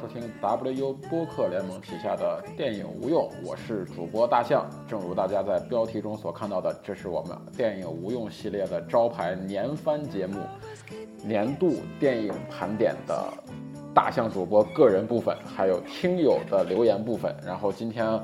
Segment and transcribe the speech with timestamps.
[0.00, 4.66] 收听 WU 播客联盟旗下的电影无用，我是主播大象。
[4.88, 10.40] 正如大家在标题中所看到的，这是我们电影无用系列的招牌年番节目——
[11.22, 13.32] 年度电影盘点的
[13.94, 17.34] 大象主播个人部分，还有听友的留言部分。
[17.44, 18.18] 然后今天。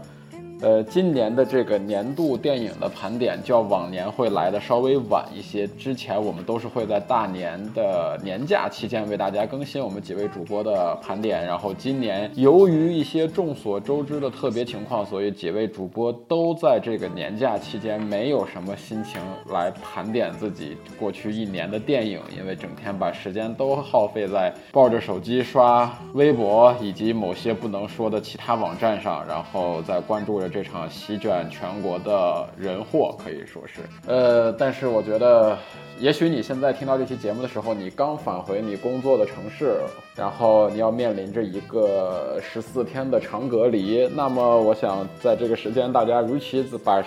[0.60, 5.68] 呃，今年的这个年度电影的盘点，较往年会来的稍微晚一些。
[5.68, 11.46] 之前我们都是会在大年的年假期间为大家更新我们几位主播的盘点。
[11.46, 19.20] 然后今年由于一些众所周知的特别情况，所以几位主播都在这个年假期间没有什么心情
[19.52, 30.47] 来盘点自己过去一年的电影，因为整天把时间都耗费在抱着手机刷微博以及某些不能说的其他网站上，然后在关注着。
[30.48, 35.56] 这场席卷全国的人祸可以说是，呃，但是我觉得，
[35.98, 39.76] 也许你现在听到这期节目的时候，你刚返回你工作的城市，
[40.16, 47.04] 然后你要面临着一个十四天的长隔离，那么我想在这个时间，大家如其把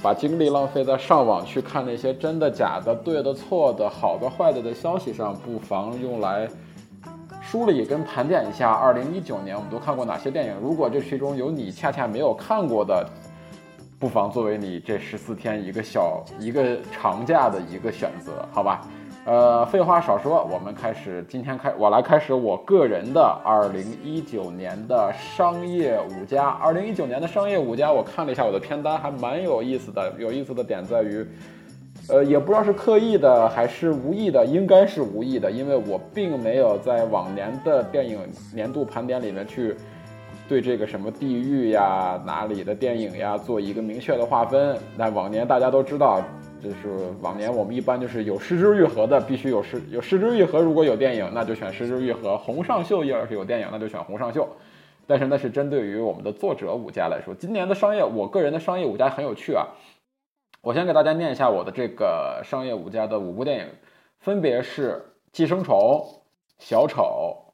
[0.00, 6.48] 把精力浪费在上网去看那些真的假的、对的错的、好的坏的的消息上，不妨用来。
[7.50, 10.54] 梳理跟盘点一下，二零一九年我们都看过哪些电影？
[10.60, 13.08] 如果这其中有你恰恰没有看过的，
[13.98, 18.82] 不妨作为你这十四天一个小一个长假的一个选择，好吧？
[19.24, 26.48] 呃，废话少说，我们开始，今天开我来开始我个人的二零一九年的商业五家。
[26.48, 30.12] 二零一九年的商业五家，我看了一下我的片单，还蛮有意思的。
[30.18, 31.26] 有意思的点在于。
[32.10, 38.18] 呃，也不知道是刻意的还是无意的，应该是无意的，因为我并没有在往年的电影
[38.54, 39.76] 年度盘点里面去
[40.48, 44.74] 对这个什么地域呀、哪里的电影呀做一个明确的划分。
[44.96, 46.22] 那往年大家都知道，
[46.62, 52.38] 就是往年我们一般就是有失之愈合的，必须有失有失之愈合，如果有电影，那就选失之愈合。
[52.38, 54.48] 红上秀要是有电影，那就选红上秀。
[55.06, 59.66] 但是那是针对于我们的作者五家来说，今年的商业，我个人的商业五家很有趣啊。
[60.60, 63.66] 我先给大家念一下我的这个商业五家的五部电影，
[64.18, 64.92] 分别是
[65.32, 65.78] 《寄生虫》、
[66.58, 67.52] 《小丑》、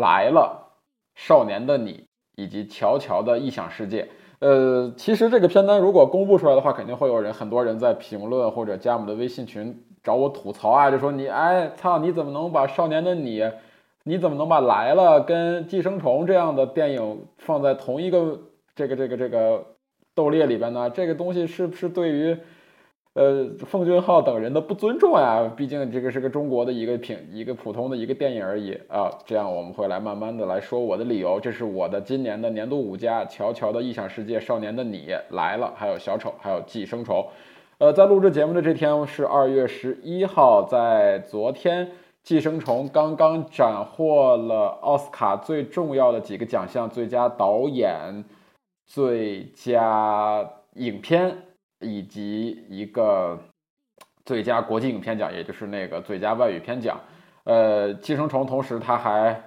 [0.00, 0.72] 来了、
[1.14, 2.04] 少年的你
[2.34, 4.08] 以及乔乔的异想世界。
[4.40, 13.48] 呃，其实这个片单如果公布出来的话，肯定会有人很多人在评论或者加我们的微信群找我吐槽啊，就说你哎操，你怎么能把少年的你，
[14.02, 18.40] 你怎么能把来了跟寄生虫这样的电影放在同一个
[18.74, 19.64] 这个这个这个？
[20.14, 22.36] 斗猎里边呢，这个东西是不是对于，
[23.14, 25.50] 呃，奉俊昊等人的不尊重呀？
[25.56, 29.10] 毕竟这个是个中国的一个品，一个普通的一个电影而已啊。
[29.24, 31.40] 这样我们会来慢慢的来说我的理由。
[31.40, 37.26] 这是我的今年的年度五佳：乔乔的异想世界、少年的你来了，还有小丑，还有寄生虫。
[37.78, 41.90] 呃，在录制节目的这天是二月十一号，在昨天，
[42.22, 48.24] 寄生虫刚刚斩获了奥斯卡最重要的几个奖项：最佳导演。
[48.92, 51.32] 最佳影片
[51.78, 53.38] 以及一个
[54.24, 56.98] 最佳国际影片奖，也就是那个最佳外语片奖。
[57.44, 59.40] 呃，寄生虫同时它还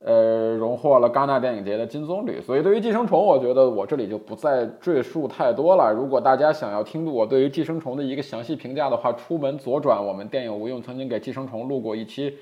[0.00, 2.42] 呃荣获了戛纳电影节的金棕榈。
[2.42, 5.92] 所以对于寄生虫，我觉得我这里就不再赘述太多了。
[5.92, 12.36] 如果大家想要听我对于寄生虫的一个详细评价的话，出门左转，我们电影无用曾经给寄生虫录过一期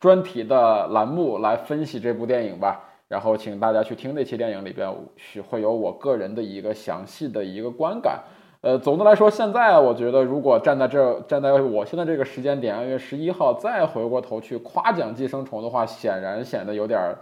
[0.00, 2.85] 专题的栏目来分析这部电影吧。
[3.08, 8.20] 然后请大家去听那期电影里边，是会有我个人的一个详细的一个观感。
[8.62, 17.14] 呃，总的来说，现在我觉得，如果站在这，站在我现在这个时间点，二月十一号再回过头去夸奖《寄生虫》的话，显然显得有点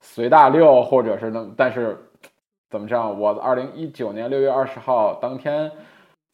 [0.00, 1.96] 随大溜，或者是能，但是
[2.68, 3.12] 怎么着？
[3.12, 5.70] 我二零一九年六月二十号当天。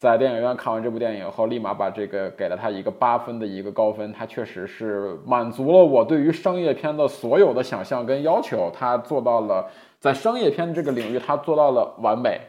[0.05, 4.13] 在电影院看完这部电影后，立马把这个给了他一个八分的一个高分。
[4.13, 8.71] 他确实是满足了我对于商业片的所有的想象跟要求。
[8.71, 9.65] 他做到了
[9.99, 12.39] 在商业片这个领域，他做到了完美。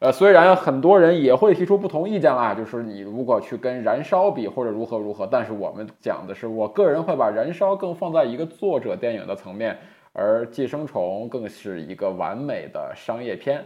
[0.00, 9.78] 呃，虽然很多人也会提出不同意见啦，就是你如果去跟《燃烧》比或者如何如何，但是我们讲的是，我个人会把《燃烧》更放在一个作者电影的层面，
[10.12, 13.64] 而《寄生虫》更是一个完美的商业片。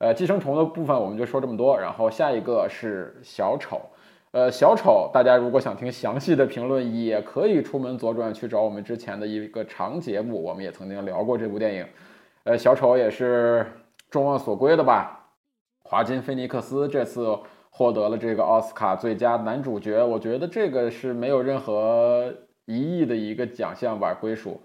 [0.00, 3.78] 呃，寄生虫的部分我们就说这么多，然后下一个是小丑。
[4.30, 11.86] 呃，小丑，大家如果想听详细的评论，也可以出门左转去找我们之前的一个长节目，我们也曾经聊过这部电影。
[12.44, 13.66] 呃，小丑也是
[14.08, 15.28] 众望所归的吧？
[15.84, 17.38] 华金·菲尼克斯这次
[17.68, 22.32] 获得了这个奥斯卡最佳男主角，我觉得这个是没有任何
[22.64, 24.62] 疑义的一个奖项吧，归属。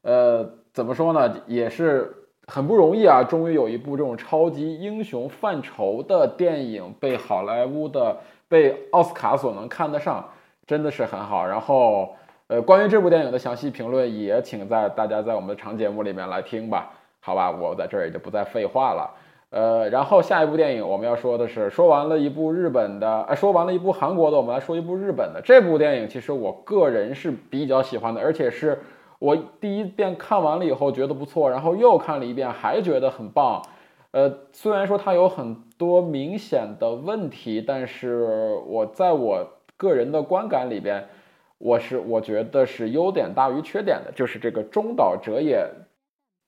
[0.00, 1.42] 呃，怎么说呢？
[1.46, 2.16] 也是。
[2.50, 3.22] 很不容易啊！
[3.22, 8.16] 终于有一部这种超级英雄范畴的电影被好莱坞的、
[8.48, 10.28] 被奥斯卡所能看得上，
[10.66, 11.46] 真的是很好。
[11.46, 12.16] 然后，
[12.48, 16.90] 呃，关于这部电影的详细评论，也请在大家在我们的长节目里面来听吧。
[17.20, 19.08] 好吧，我在这儿也就不再废话了。
[19.50, 25.40] 呃，然后下一部电影我们要说的是，说完了一部日本的，呃，说完了一部韩国的，我们来说一部日本的。
[25.44, 28.80] 这部电影其实我个人是比较喜欢的，而且是
[29.20, 33.62] 我第一遍看完了以后觉得不错，然后又看了一遍还觉得很棒。
[34.10, 39.46] 呃，虽然说它有很多明显的问题，但是我在我
[39.76, 41.06] 个人的观感里边。
[41.62, 45.68] 我是我觉得是优点大于缺点的，就是这个中岛哲也，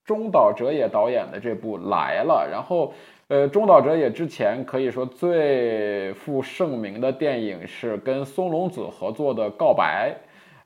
[0.06, 2.48] 中岛哲也导演的这部来了。
[2.50, 2.94] 然后，
[3.28, 10.16] 呃，中岛哲也之前可以说最负盛名的电影是跟松隆子合作的《告白》。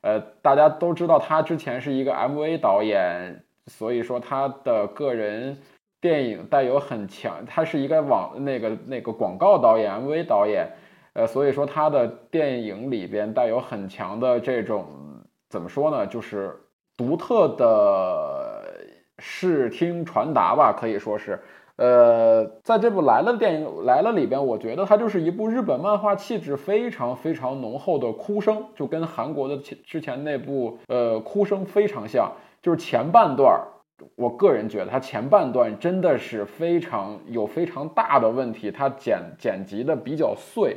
[0.07, 5.59] 呃，大家都知道他之前是一个 MV 导演，所以说他的个人
[6.01, 10.71] 电影带有很强，他是一个网那个那个广告导演、MV 导演。
[11.15, 14.87] 呃，所以说他的电影里边带有很强的这种
[15.49, 16.55] 怎么说呢，就是
[16.97, 18.63] 独特的
[19.19, 21.43] 视听传达吧，可以说是。
[21.77, 32.33] 呃，在这部来了电影来了里边，我觉得它就是一部日本漫画气质非常非常浓厚的哭声，就跟韩国的之前那部呃哭声非常像。
[32.63, 33.61] 就是前半段，
[34.17, 40.77] 我个人觉得它前半段真的是非常有非常大的问题，它剪剪辑的比较碎。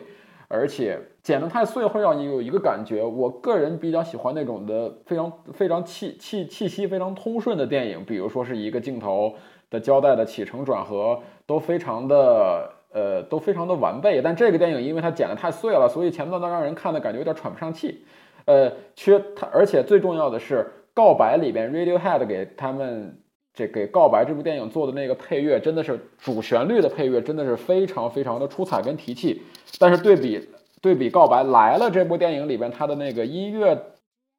[0.51, 9.35] 而且剪得太碎会让你有一个感觉，我个人比较喜欢那种的非常非常气气气息非常通顺的电影，比如说是一个镜头
[9.69, 14.21] 的交代的起承转合都非常的呃都非常的完备。
[14.21, 18.03] 但这个电影因为它剪得太碎了，所以前段段让人看的感觉有点喘不上气，
[18.45, 23.21] 呃缺它，而且最重要的是告白里边 Radiohead 给他们
[23.53, 29.41] 这给告白这部电影做的那个配乐真的是主旋律的配乐真的是非常非常的出彩跟提气。
[29.77, 30.49] 但是对比
[30.81, 33.77] 对比《告白来了》这部电影里边，它的那个音乐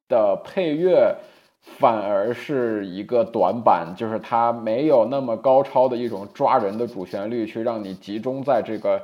[0.07, 1.15] 的配乐
[1.61, 9.01] 反而是一个短板，就是它没有那么高超的一种抓人的主旋律，去让你集中在这个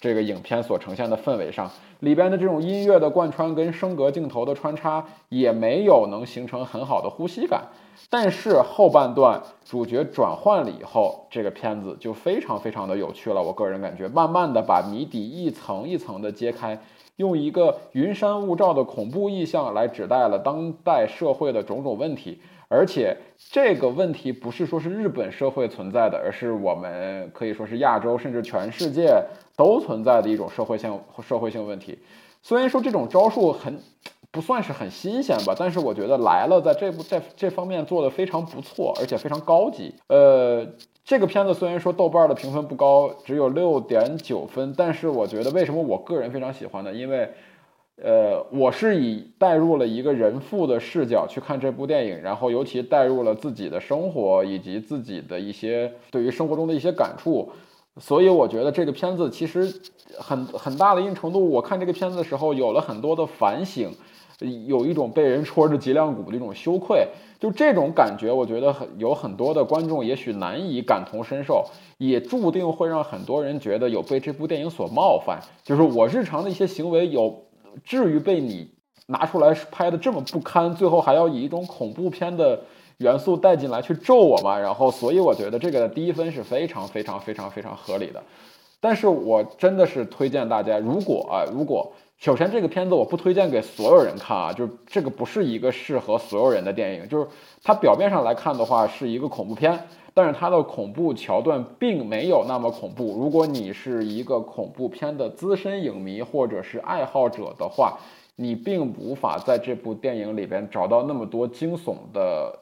[0.00, 1.70] 这个影片所呈现的氛围上。
[2.00, 7.62] 里边的这种音乐的贯穿跟升格镜头的穿插，也没有能形成很好的呼吸感。
[8.08, 13.42] 但是后半段主角转换了以后，这个片子就非常非常的有趣了。
[13.42, 16.78] 我个人感觉，慢慢的把谜底一层一层的揭开，
[17.18, 22.40] 用一个云山雾罩的恐怖意象来指代了当代社会的种种问题。
[22.66, 29.22] 而且这个问题不是说是日本社会存在的，而是我们可以说是亚洲甚至全世界
[29.56, 31.98] 都存在的一种社会性社会性问题。
[32.42, 33.78] 虽然说这种招数很。
[34.30, 39.94] 不算是很新鲜吧，但是我觉得来了，在这部在这方面做的非常不错，而且非常高级。
[40.08, 40.66] 呃，
[41.02, 46.92] 这个片子虽然说豆瓣的评分不高，只有六点九分，但是我觉得为什么我个人非常喜欢呢？
[46.92, 47.30] 因为，
[48.02, 57.50] 呃，我是以带入了一个人父的视角去看这部电影，然后尤其带入了自己的生活以及自己的一些对于生活中的一些感触，
[57.96, 59.72] 所以我觉得这个片子其实
[60.18, 63.90] 很很大的一定程度，我看这个片子的时候有了很多的反省。
[64.40, 67.08] 有一种被人戳着脊梁骨的一种羞愧，
[67.40, 71.64] 就这种感觉，我觉得很有很多的观众也许难以感同身受，
[71.96, 75.40] 也注定会让很多人觉得有被这部电影所冒犯。
[75.64, 77.46] 就是我日常的一些行为，有
[77.82, 78.70] 至于被你
[79.08, 82.60] 拿出来拍的这么不堪，最后还要以一种恐怖片的
[82.98, 84.56] 元素带进来去咒我吗？
[84.56, 88.22] 然后，所以我觉得这个低分是非常非常非常非常合理的。
[88.80, 91.92] 但是我真的是推荐大家，如果啊，如果。
[92.18, 97.08] 首先，这个片子我不推荐给所有人看啊，就是这个不是一个适合所有人的电影。
[97.08, 97.28] 就是
[97.62, 103.16] 它表面上来看的话是一个恐怖片，但是它的恐怖桥段并没有那么恐怖。
[103.16, 107.96] 如果你是一个恐怖片的资深影迷或者是爱好者的话，
[108.34, 112.52] 你并无法在这部电影里边找到那么多惊悚的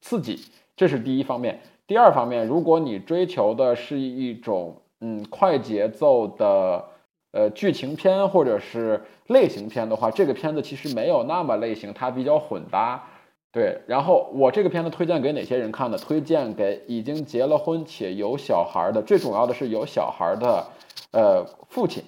[0.00, 0.40] 刺激，
[0.74, 1.60] 这是第一方面。
[1.86, 6.86] 第二方面，如果你追求的是一种嗯快节奏的。
[7.34, 13.04] 呃，剧情片或者是类型片的话，这个片子其实没有那么类型，它比较混搭。
[13.50, 15.98] 对，然后我这个片子推荐给哪些人看呢？
[15.98, 20.64] 推荐给已经结了婚且有小孩的，最重要的是有小孩的，
[21.10, 22.04] 呃，父亲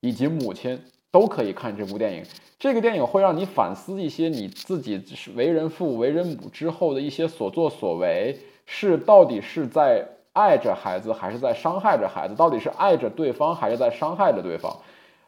[0.00, 0.82] 以及母亲
[1.12, 2.24] 都可以看这部电影。
[2.58, 5.00] 这个电影会让你反思一些你自己
[5.36, 10.04] 为人父、为人母之后的一些所作所为，是到底是在。
[10.36, 12.34] 爱着孩子还是在伤害着孩子？
[12.34, 14.76] 到底是爱着对方还是在伤害着对方？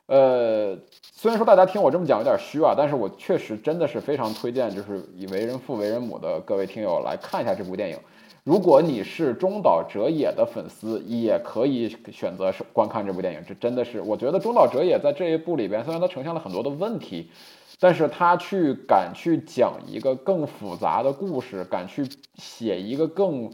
[0.04, 7.98] 呃，虽然说大家听我这么讲有点虚啊，但是我确实真的是非常推荐，就是以为人父为人母的各位听友来看一下这部电影。
[8.44, 13.40] 如果你是中岛哲也的粉丝，也可以选择是观看这部电影。
[13.46, 17.30] 这真的是，我觉得中岛哲也在这一部里边，虽然他呈现了很多的问题，
[17.78, 23.50] 但是他去敢去讲一个更复杂的故事，敢去写一个更，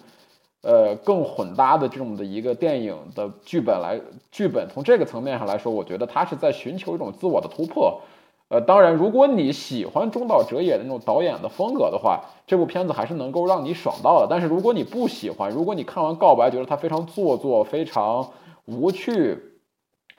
[0.64, 4.00] 呃，更混搭的这种的一个电影的剧本来，
[4.32, 8.00] 剧本从这个层面上来说，我觉得他是在寻求一种自我的突破。
[8.48, 14.26] 呃，当然，如果你喜欢中岛哲也的那种导演的风格的话，这部片子还是能够让你爽到的。
[14.28, 18.30] 但是如果你不喜欢，如果你看完《告白》觉得它非常做作、非常
[18.66, 19.38] 无趣、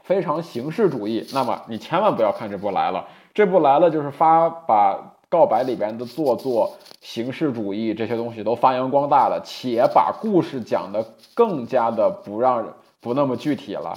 [0.02, 3.08] 非常形式主义，那么你千万不要看这部来了。
[3.34, 4.96] 这部来了就是发把
[5.36, 12.66] 《告白》里边的做作、形式主义这些东西都发扬光大了，且把故事讲得更加的不让
[13.02, 13.94] 不那么具体了。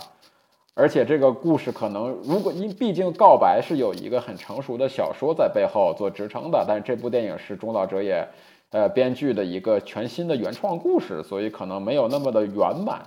[0.75, 8.29] 而且这个故事可能，如果因毕竟告白是有一个很成熟的小说在背后做支撑的，但是这部电影是中岛哲也，
[8.71, 13.01] 呃，编剧的一个全新的原创故事，所以可能没有那么的圆满，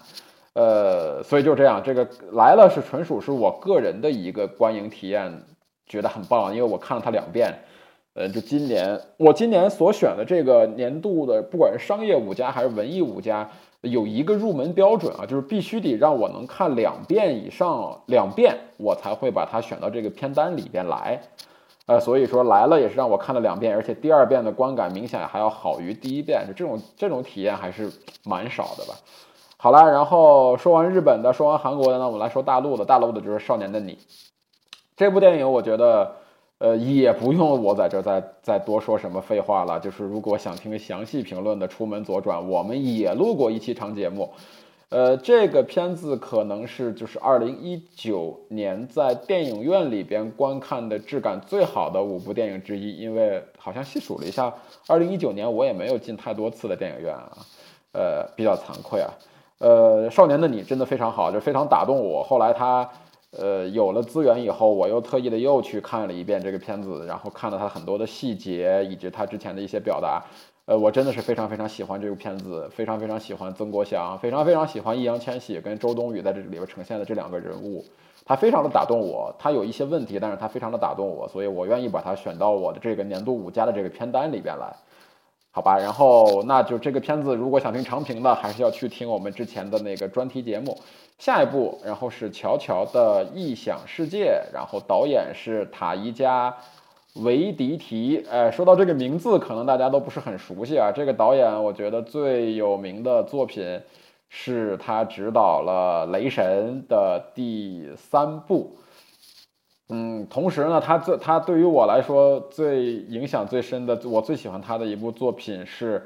[0.54, 5.44] 呃，所以就这样，这个来了是纯属是我个人的一个观影体验，
[5.86, 7.58] 觉得很棒，因为我看了它两遍，
[8.14, 13.50] 呃，就今年我今年所选的这个年度的，不管是商业五家还是文艺五家。
[13.82, 21.20] 有一个入门标准啊，就是必须得让我能看两遍以上，两遍我才会把它选到这个片单里边来。
[21.88, 27.92] 呃，所以说来了也是让我看了两遍，而且第二遍的观感明显还要好于第一遍，就这种这种体验还是
[28.24, 28.94] 蛮少的吧。
[29.58, 32.86] 好了，然后说完日本的，说完韩国的，那我们来说大陆的。
[32.86, 33.94] 大陆的就是《少年的你》
[34.96, 36.18] 这部电影，我觉得。
[36.62, 39.80] 呃，也不用我在这再再多说什么废话了。
[39.80, 44.30] 就是如果想听详细评论的，出门左转，我们也录过一期长节目。
[44.90, 52.96] 呃，这个片子可能是就是二零一九年在电影院里边观看的质感最好的五部电影之一。
[52.96, 54.54] 因为好像细数了一下，
[54.88, 57.38] 二零一九年我也没有进太多次的电影院啊，
[57.94, 59.10] 呃，比较惭愧啊。
[59.58, 62.22] 呃，少年的你真的非常好，就非常打动我。
[62.22, 62.88] 后来他。
[63.38, 70.22] 呃，有了资源以后，我又特意的又去看了一遍这个片子，然后看了它很多的细节以及它之前的一些表达。
[70.66, 77.84] 呃，我真的是非常非常喜欢这部片子，非常非常喜欢曾国祥，非常非常喜欢易烊千玺跟周冬雨在这里边呈现的这两个人物，
[78.26, 79.34] 他非常的打动我。
[79.40, 84.76] 他有一些问题，但是他非常的打动我，所以我愿意把它选到我的这个年度五佳的这个片单里边来，
[85.54, 85.78] 好吧？
[85.78, 90.78] 然后那就这个片子，如果想听长评的，还是要去听我们之前的那个专题节目。
[91.20, 96.56] 下一步，然后是乔乔的异想世界，然后导演是塔伊加
[97.16, 98.26] 维迪提。
[98.32, 100.92] 哎，说到这个名字，可能大家都不是很熟悉啊。
[100.92, 103.80] 这个导演，我觉得最有名的作品
[104.30, 108.78] 是他执导了《雷神》的第三部。
[109.92, 116.04] 嗯，同时呢，他最他对于我来说最影响最深的，我最喜欢他的一部作品是。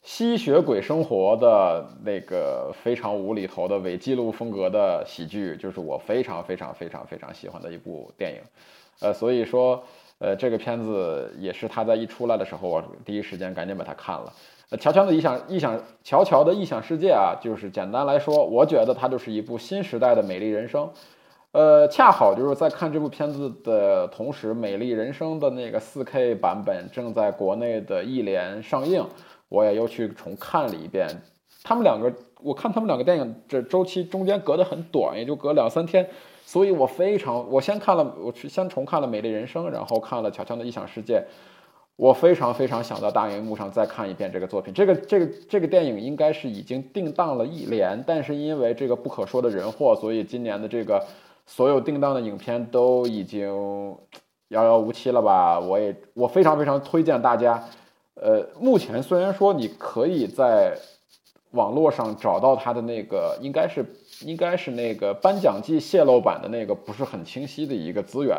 [0.00, 8.40] 吸血鬼生活的那个非常无厘头的伪记录风格的喜剧，就是我非常非常非常非常喜欢的一部电影，
[9.00, 9.82] 呃，所以说，
[10.18, 14.32] 呃，这个片子也是他在一出来的时候，我第一时间赶紧把它看了。
[14.70, 20.88] 呃，乔乔的异想异想乔乔的异想世界啊，就是简单来说，我觉得它就是一部新时代的美丽人生。
[21.52, 29.04] 呃，恰好就是在看这部片子的同时，美丽人生的那个 4K 版本正在国内的一连上映。
[29.50, 31.08] 我也又去重看了一遍，
[31.64, 32.12] 他们两个，
[32.42, 36.06] 我看他们两个电影这周期中间隔得很短，也就隔两三天，
[36.44, 41.14] 所以我非常，我先看了，我去先重看了《美丽人生》，然后看了《乔乔的异想世界》，
[41.96, 44.74] 我非常非常想在大荧幕上再看一遍这个作品。
[44.74, 51.02] 这个这个这个电影应该是已经定档了一年，但是因为这个不可说的人祸，所以今年的这个
[51.50, 53.48] 所有定档的影片都已经
[54.48, 55.58] 遥遥无期了吧？
[55.58, 57.64] 我也我非常非常推荐大家。
[58.14, 60.76] 呃，目前虽然说你可以在
[61.52, 63.86] 网络上找到它的那个，应该是
[64.20, 68.36] 应该是那个颁奖季泄露版的那个不是很清晰的一个资源，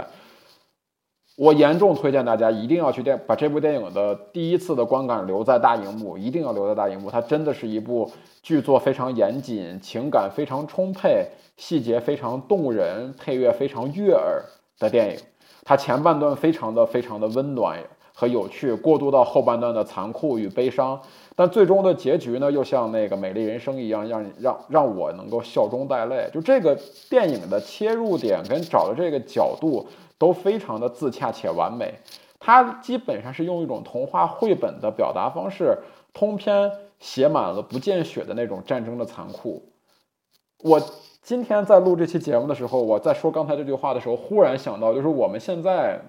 [1.40, 7.10] 我严重推荐大家一定要去电把这部电影的第一次的观感留在大荧幕，一定要留在大荧幕。
[7.10, 8.12] 它真的是一部
[8.44, 14.44] 剧作非常严谨、情感非常充沛、细节非常动人、配乐非常悦耳
[14.78, 15.18] 的电影。
[15.64, 17.80] 它前半段非常的非常的温暖。
[18.12, 21.00] 和有趣过渡到后半段的残酷与悲伤，
[21.38, 26.30] 但最终的结局呢，又像那个《美丽人生》一样，让让让我能够笑中带泪。
[26.34, 26.78] 就这个
[27.10, 29.88] 电影的切入点跟找的这个角度
[30.20, 31.96] 都非常的自洽且完美。
[32.40, 35.80] 它基本上是用一种童话绘本的表达方式，
[36.14, 39.64] 通篇写满了不见血的那种战争的残酷。
[40.62, 40.80] 我
[41.24, 46.00] 今天在录这期节目的时候，我在说刚才这句话的时候，忽然想到，就是我们现在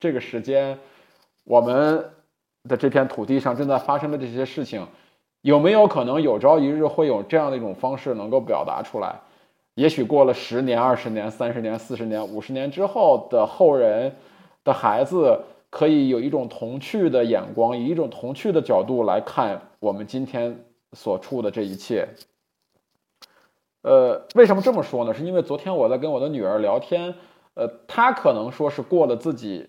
[0.00, 0.78] 这个时间。
[1.44, 2.10] 我们
[2.68, 4.86] 的这片土地上正在发生的这些事情，
[5.40, 9.18] 有没有可能有朝一日会有这样的一种方式能够表达出来？
[9.78, 14.12] 也许过了十年、二十年、三十年、四十年、五十年之后的后人
[14.64, 22.08] 的孩子，可以有一种童趣的眼光，以一种童趣的角度来看我们今天所处的这一切。
[23.82, 25.14] 呃，为什么这么说呢？
[25.14, 27.14] 是因为昨天我在跟我的女儿聊天，
[27.54, 29.64] 呃，她可能说是过了自己，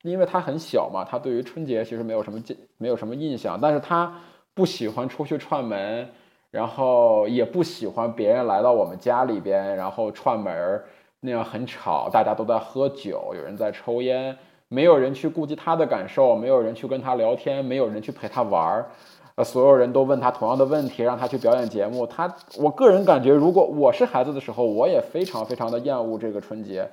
[0.00, 4.18] 因为她很小嘛，她对于春节其实没有什么记，没有什么印象，但是她
[4.54, 6.08] 不喜欢出去串门。
[6.56, 10.86] 然后也不喜欢别人来到我们家里边，然后串门儿
[11.20, 14.34] 那样很吵，大家都在喝酒，有人在抽烟，
[14.68, 18.86] 没有人去顾及他的感受，没有人去跟他聊天，没有人去陪他玩儿，
[19.34, 22.06] 呃，所有人都问他同样的问题，让他去表演节目。
[22.06, 26.88] 他，我个人感觉，如果我是孩子的时候，我也非常非常的厌恶这个春节。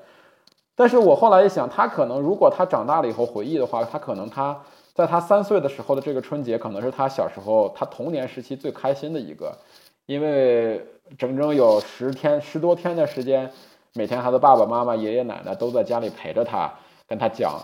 [0.75, 4.59] 但是我后来一想，他可能如果他长大了以后回忆的话，他可能他。
[4.93, 9.57] 在他三岁的时候的这个春节，可能是他小时候、他童年时期最开心的一个，
[10.05, 10.85] 因为
[11.17, 13.49] 整整有十天、十多天的时间，
[13.95, 16.71] 每天他的爸爸妈妈、爷爷奶奶都在家里陪着他，
[17.07, 17.59] 跟他讲，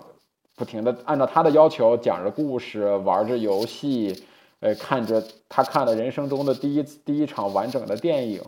[0.55, 4.23] 不停的按照他的要求讲着故事、玩着游戏，
[4.61, 8.41] 呃，看着他看了人生中的第一第一场完整的电影，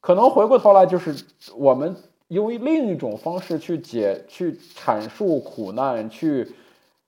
[0.00, 1.12] 可能回过头来就是
[1.56, 1.96] 我们
[2.28, 6.54] 用另一种方式去解、去阐述苦难，去。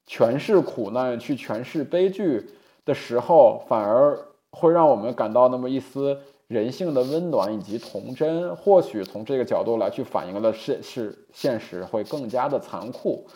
[0.09, 2.51] 诠释苦难，去诠释悲剧
[2.85, 4.19] 的时候，反而
[4.51, 8.55] 会让我们感到那么一丝人性的温暖以及童真。
[8.57, 13.27] 或许从这个角度来去反映了是是现实会更加的残酷。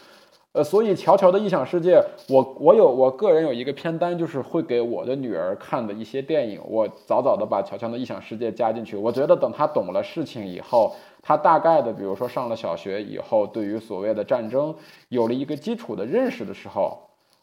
[0.58, 6.60] 呃，所以乔乔的异想世界，我我有我个人有一个片单，就是会给我的女儿看的一些电影。
[6.64, 8.96] 我早早的把乔乔的异想世界加进去。
[8.96, 10.96] 我觉得等她懂了事情以后。
[11.22, 14.74] 他大概的，比如说上了小学以后，对于所谓的战争
[15.10, 16.98] 有了一个基础的认识的时候，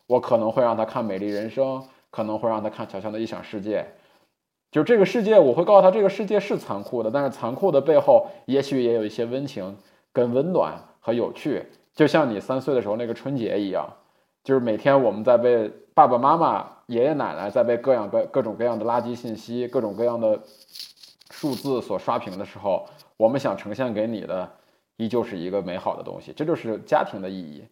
[0.07, 1.77] 我可能会让他看《美丽人生》，
[2.09, 3.79] 可能会让他看《乔乔的异想世界》。
[4.71, 9.77] 就这个世界，我会告诉他，这个世界是残酷的，但是残酷的背后，也许也有一些温情、
[10.11, 11.63] 跟温暖和有趣。
[11.95, 13.87] 就像你三岁的时候那个春节一样，
[14.43, 20.39] 就是每天我们在被爸爸妈妈、爷爷奶奶在被各样各各种各样的垃圾信息、各种各样的
[21.31, 22.85] 数字所刷屏的时候。
[23.17, 24.51] 我们想呈现给你的，
[24.97, 27.63] 依旧是一个美好的东西，这就是家庭的意义。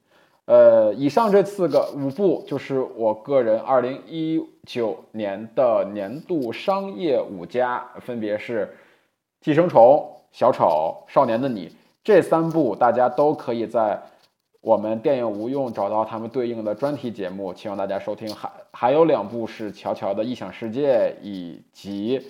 [0.45, 8.65] 呃，以上这四个五部就是我个人二零一九年的年度商业五佳，分别是
[9.41, 9.83] 《寄生虫》
[10.31, 11.67] 《小丑》《少年的你》
[12.05, 14.01] 这三部，大家都可以在
[14.63, 18.33] 我们电影无用找到他们对应的专题节目，希望大家收听。
[18.33, 22.17] 还还有两部是《乔乔的异想世界》以及《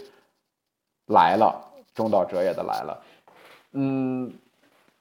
[1.06, 1.70] 来了》。
[1.94, 3.00] 中岛哲也的来了，
[3.74, 4.34] 嗯，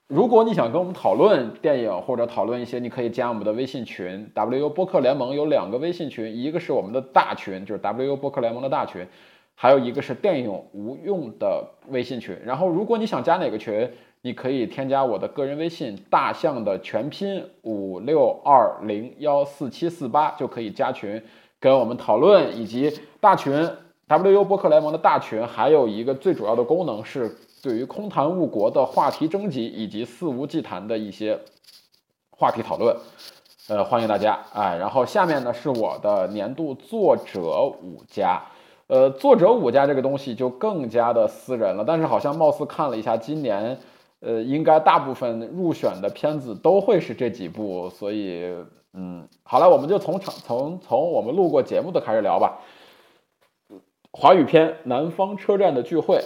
[0.09, 4.31] 如果你想跟我们讨论电影或者讨论一些，你可以加我们的微信群。
[4.35, 9.09] WU 播客联盟有两个微信群，一个是我们的大群，就是 WU 播客联盟的大群，
[9.55, 12.38] 还有一个是电影无用的微信群。
[12.45, 13.90] 然后，如果你想加哪个群，
[14.23, 21.23] 你可以添加我的个人微信大象的全拼五六二零幺四七四八，就可以加群
[21.61, 23.69] 跟我们讨论，以及大群。
[24.09, 31.39] WU 播客联盟的大群还有一个最主要的功能是对于空谈误国的话题征集以及肆无忌惮的一些
[32.31, 32.95] 话题讨论，
[33.69, 34.77] 呃，欢迎大家哎。
[34.77, 38.43] 然后下面呢是我的年度作者五家，
[38.89, 41.83] 呃，作者五家这个东西就更加的私人了。
[41.87, 43.79] 但是好像貌似看了一下今年，
[44.23, 48.55] 呃，应该大部分入选的片子都会是这几部，所以
[48.93, 52.61] 嗯，好了，我们就从场从从我们录过节目的开始聊吧。
[54.13, 56.17] 华语片《南方车站的聚会》，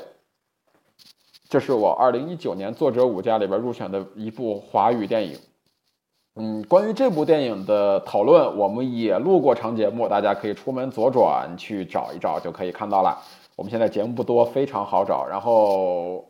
[1.48, 5.38] 这是我二零一九年作者五家里边入选的一部华语电影。
[6.34, 13.16] 嗯，关于这部电影的讨论，我们也录过长节目，大家可以出门左转去找一找，就可以看到了。
[13.54, 15.24] 我们现在节目不多，非常好找。
[15.24, 16.26] 然后，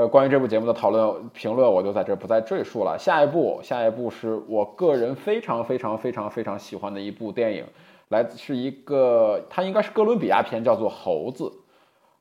[0.00, 2.96] 呃，关于这部节目的讨论评论，我就在这不再赘述了。
[2.98, 7.66] 下一部，下一部是我个人非常非常非常非常喜欢的一部电影。
[8.08, 11.44] 来自是一个，它应该是哥伦比亚片，叫做《猴子》。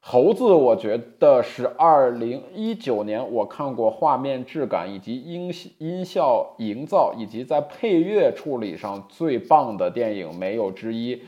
[0.02, 11.22] 猴子，我觉得是二零一九年我看过画面质感以及音音效营造以及在配乐处理上最棒的电影，没有之一。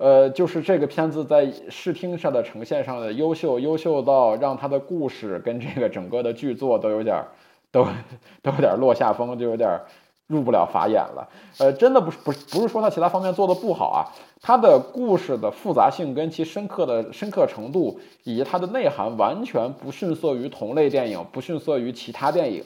[0.00, 7.22] 呃，就是这个片子在视听上的呈现上的优秀，优秀到让它的故事跟这个整个的剧作都有点，
[7.70, 7.84] 都
[8.40, 9.78] 都有点落下风，就有点。
[10.30, 14.06] 入不了法眼了，呃，真的不是不是不是说他其他方面做的不好啊，
[14.40, 22.62] 他的故事的复杂性跟其深刻的深刻程度以及它的内涵完全不逊色于同类电影，不逊色于其他电影，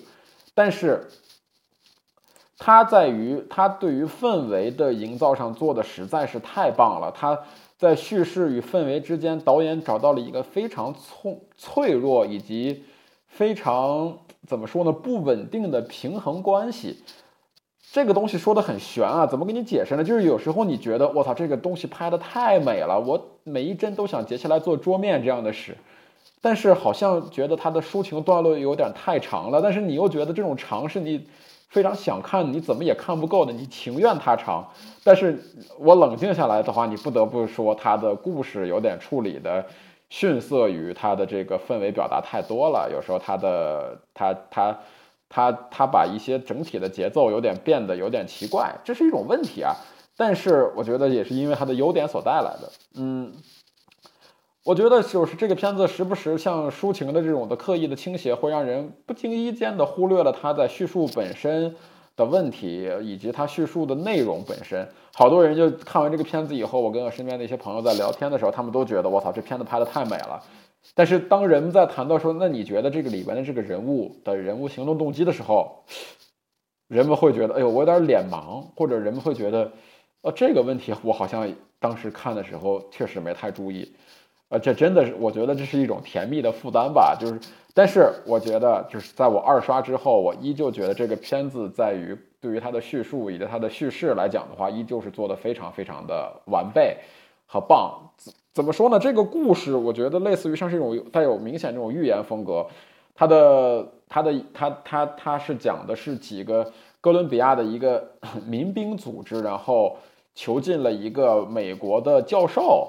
[0.54, 1.08] 但是，
[2.58, 7.38] 它在于它对于氛围的营造上做的实在是太棒了，它。
[7.76, 12.84] 在叙事与氛围之间，导演找到了一个非常脆脆弱以及
[13.26, 17.02] 非常怎么说呢不稳定的平衡关系。
[17.92, 20.04] 这个东西说的很玄啊，怎么给你解释呢？
[20.04, 25.76] 就是有时候你觉得我操，这个东西拍的太美了，我每一帧都想截下来做桌面这样的事，
[26.40, 31.26] 但是好像觉得它的抒情段落有点太长了，但是你又觉得这种长是你
[31.74, 34.64] 非常想看，你怎么也看不够的，你情愿它长。
[35.02, 35.38] 但是
[35.78, 39.66] 我冷静下来的话，你不得不说它的故事有点处理的
[40.08, 44.78] 逊色于它的这个氛围表达太多了，有时候它的它它。
[45.26, 49.74] 他他把一些整体的节奏有点变得有点奇怪，这是一种问题啊。
[50.16, 52.70] 但是我觉得也是因为它的优点所带来的。
[52.94, 53.32] 嗯，
[54.64, 61.76] 我觉得就是这个片子时不时像抒情的这种的刻意的倾斜，会让人不经意间的忽略了它在叙述本身
[62.16, 64.88] 的问题，以及它叙述的内容本身。
[65.12, 70.42] 好多人就看完这个片子以后，我跟我身边的一些朋友在聊天的时候，他们都觉得我操，这片子拍的太美了。
[70.94, 75.84] 但是当人们在谈到说，那你觉得这个里边的这个人物的人物行动动机的时候，
[76.88, 79.70] 人们会觉得，哎呦，我有点脸盲，或者人们会觉得，
[80.22, 81.46] 呃，这个问题我好像
[81.78, 83.94] 当时看的时候确实没太注意，
[84.58, 87.16] 这真的是，我觉得这是一种甜蜜的负担吧。
[87.18, 87.38] 就是，
[87.72, 96.96] 但是我觉得，就是在我二刷之后，我依旧觉得这个片子在于对于它的叙述以及它的叙事来讲的话，依旧是做的非常非常的完备
[97.46, 97.98] 和棒。
[98.52, 98.98] 怎么说呢？
[98.98, 102.64] 这个故事我觉得类似于像是一种带有明显这种寓言风格，
[103.14, 108.08] 它的它的它它它是讲的是几个哥伦比亚的一个
[108.46, 109.96] 民兵组织，然后
[110.36, 112.88] 囚禁了一个美国的教授，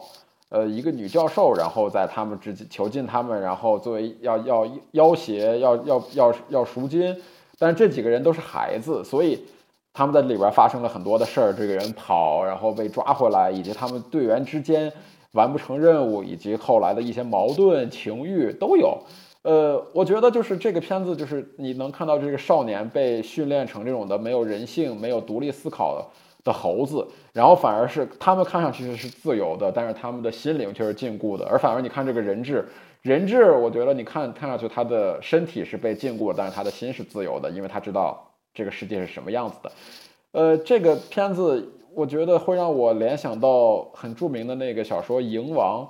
[0.56, 7.14] 呃，一个女教授，然后在他们之间囚禁他们，然后作为要要要挟要要要要赎金，
[7.60, 9.44] 但这几个人都是孩子，所以
[9.94, 14.90] 他们在里边发生了很多的事儿，这个人跑，然后被抓回来，以及他们队员之间。
[15.36, 18.98] 完不成任务，以及后来的一些矛盾情欲都有。
[19.42, 25.94] 呃，我觉得就是这个片子，就是你能看到这个少年被训练成这种的没有人性、没有独立思考
[26.46, 31.46] 的猴子，然后反而是他们看上去是自由的，但是他们的心灵却是禁锢的。
[31.46, 32.66] 而反而你看这个人质，
[33.02, 39.72] 人质，我觉得你看看上去他的身体是被禁锢，但是他的心是自由的，因为他知道这个世界是什么样子的。
[40.32, 41.74] 呃，这个片子。
[41.98, 45.82] 我觉得会让我联想到很著名的那个小说《蝇王》，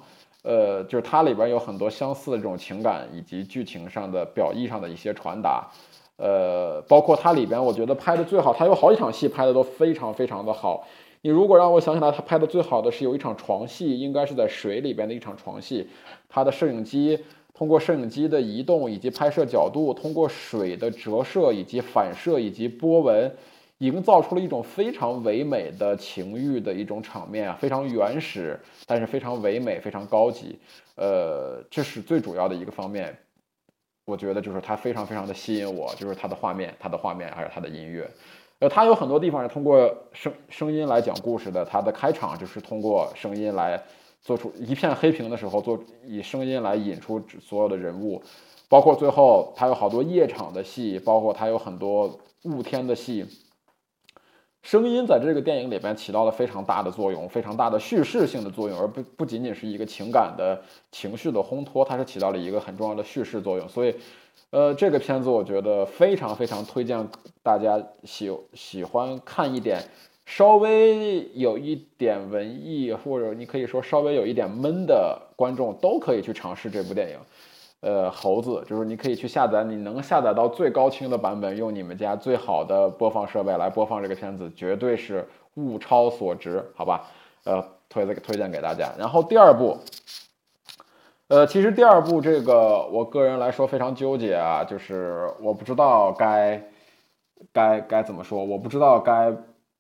[0.44, 5.68] 呃，就是它里边有很多相似的这种情感以及剧情上的表意上的一些传达，
[6.18, 10.88] 呃，包括它里边我觉得拍的最好，它有好几场戏拍的都非常非常的好。
[11.22, 15.88] 你如果让我想起来，他拍的最好的是有一场床戏，应该是在水里边的一场床戏，
[16.30, 17.20] 他的摄影机
[17.54, 23.32] 通过摄影机的移动以及拍摄角度，通过水的折射以及反射以及波纹。
[23.80, 30.58] 营造出了一种非常唯美的情欲的一种场面啊，非常原始，但是非常唯美，非常高级。
[30.96, 33.14] 呃，这是最主要的一个方面。
[34.06, 38.10] 我觉得就是它非常非常的吸引我，就是它的画面，它的画面还有它的音乐。
[38.60, 41.66] 呃，它有很多地方是通过声声音来讲故事的。
[41.66, 43.82] 它的开场就是通过声音来
[44.22, 48.22] 做出一片黑屏的时候，做以声音来引出所有的人物，
[48.70, 53.26] 包括最后它有好多夜场的戏，包括它有很多雾天的戏。
[54.66, 60.60] 声音在这个电影里边起到了非常大的作用，非常大的叙事性的作用，而不不仅仅是一个情感的
[60.92, 63.70] 情绪的烘托，它是起到了一个很重要的叙事作用。
[63.70, 63.94] 所以，
[64.50, 67.08] 呃，这个片子我觉得非常非常推荐
[67.44, 69.80] 大家喜喜欢看一点
[70.26, 77.20] 稍微有一点文艺，或者你可以说稍微有一点闷的观众都可以去尝试这部电影。
[77.86, 87.06] 呃，猴子就是你可以去下载，你能下载到最高清的版本，用你们家最好的播放设备来播放这个片子，绝对是物超所值，好吧？
[87.44, 88.92] 呃，推荐推荐给大家。
[88.98, 89.78] 然后第二部，
[91.28, 96.60] 呃，其实第二部这个我个人来说非常纠结啊，就是我不知道该
[97.54, 99.32] 该该怎么说，我不知道该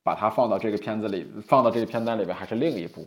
[0.03, 3.03] 把它放到这个片子里，放到这个片单里边，还是另一部。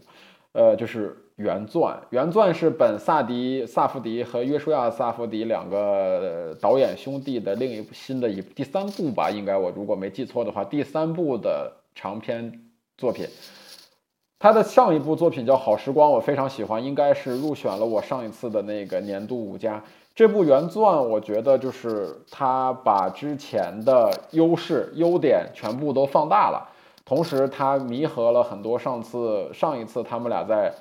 [0.50, 12.52] 呃，就是原钻，原钻是本萨迪萨夫迪和约书亚萨夫迪两个导演兄弟的另一部新的一第三部吧，应该我如果没记错的话，第三部的长篇
[12.96, 13.24] 作品。
[14.40, 19.80] 他的上一部作品叫《好时光》，我非常喜欢，应该是入选了我上一次的那个年度五佳。
[20.16, 26.68] 这部原钻，我觉得就是他把之前的优势优点全部都放大了。
[27.04, 30.72] 同时，他弥合了很多上次、上一次他们俩在，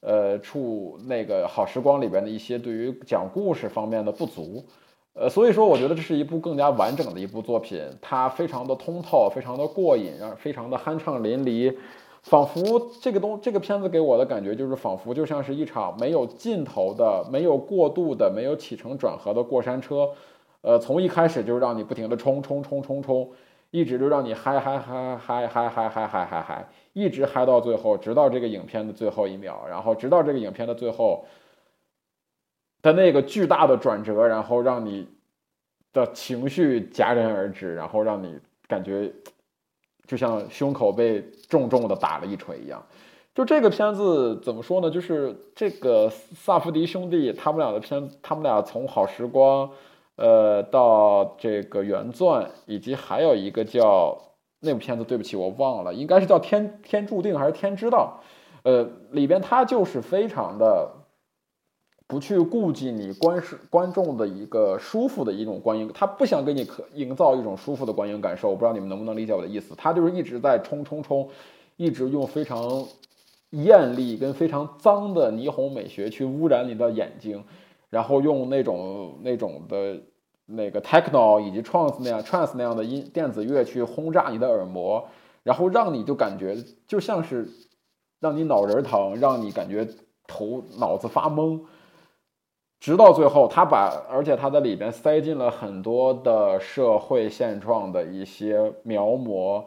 [0.00, 4.64] 呃，处那个好时光里边的一些对于讲故事方面的不足，
[5.14, 11.74] 呃，所以说我觉得这是一部更加完整的一部作品，它非常的通透，非常的过瘾，让非常的酣畅淋漓，
[12.22, 20.10] 仿佛这个东这个片子给我的感觉就是仿佛就像是一场没有尽头的、没有过渡的、没有起承转合的过山车，
[20.60, 23.30] 呃，从一开始就让你不停的冲冲冲冲冲，
[23.70, 31.26] 一直就让你嗨嗨嗨嗨嗨嗨嗨嗨嗨嗨，一直嗨到最后，直到这个影片的最后一秒，然后直到这个影片的最后
[32.80, 35.06] 的那个巨大的转折，然后让你
[35.92, 39.12] 的情绪戛然而止，然后让你感觉。
[40.06, 42.80] 就像胸口被重重的打了一锤一样，
[43.34, 44.88] 就这个片子怎么说呢？
[44.88, 49.68] 就是这个萨福迪兄弟他们俩的片，他们俩从好时光，
[50.14, 54.16] 呃，到这个原钻，以及还有一个叫
[54.60, 58.20] 那部片子，对不起，我忘了，应该是叫天天注定还是天知道，
[58.62, 60.90] 呃，里边他就是非常的。
[62.08, 68.48] 不去顾及你观视观众的一个舒服的一种观影，他不想给你可营造一种舒服的观影感受。
[68.48, 69.74] 我不知道你们能不能理解我的意思。
[69.74, 71.28] 他就是一直在冲冲冲，
[71.74, 72.86] 一直用非常
[73.50, 77.42] 艳丽跟非常脏的霓虹美学去污染你的眼睛，
[77.90, 80.00] 然后用那种那种的
[80.46, 85.04] 那个 techno 以及 trance 那样 trance 那样的音电子乐去轰炸你的耳膜，
[85.42, 86.56] 然后让你就感觉
[86.86, 87.48] 就像是
[88.20, 89.86] 让你脑仁疼，让你感觉
[90.26, 91.60] 头脑子发懵。
[92.78, 99.64] 直到最后，他把，而且他在里边塞进了很多的社会现状的一些描摹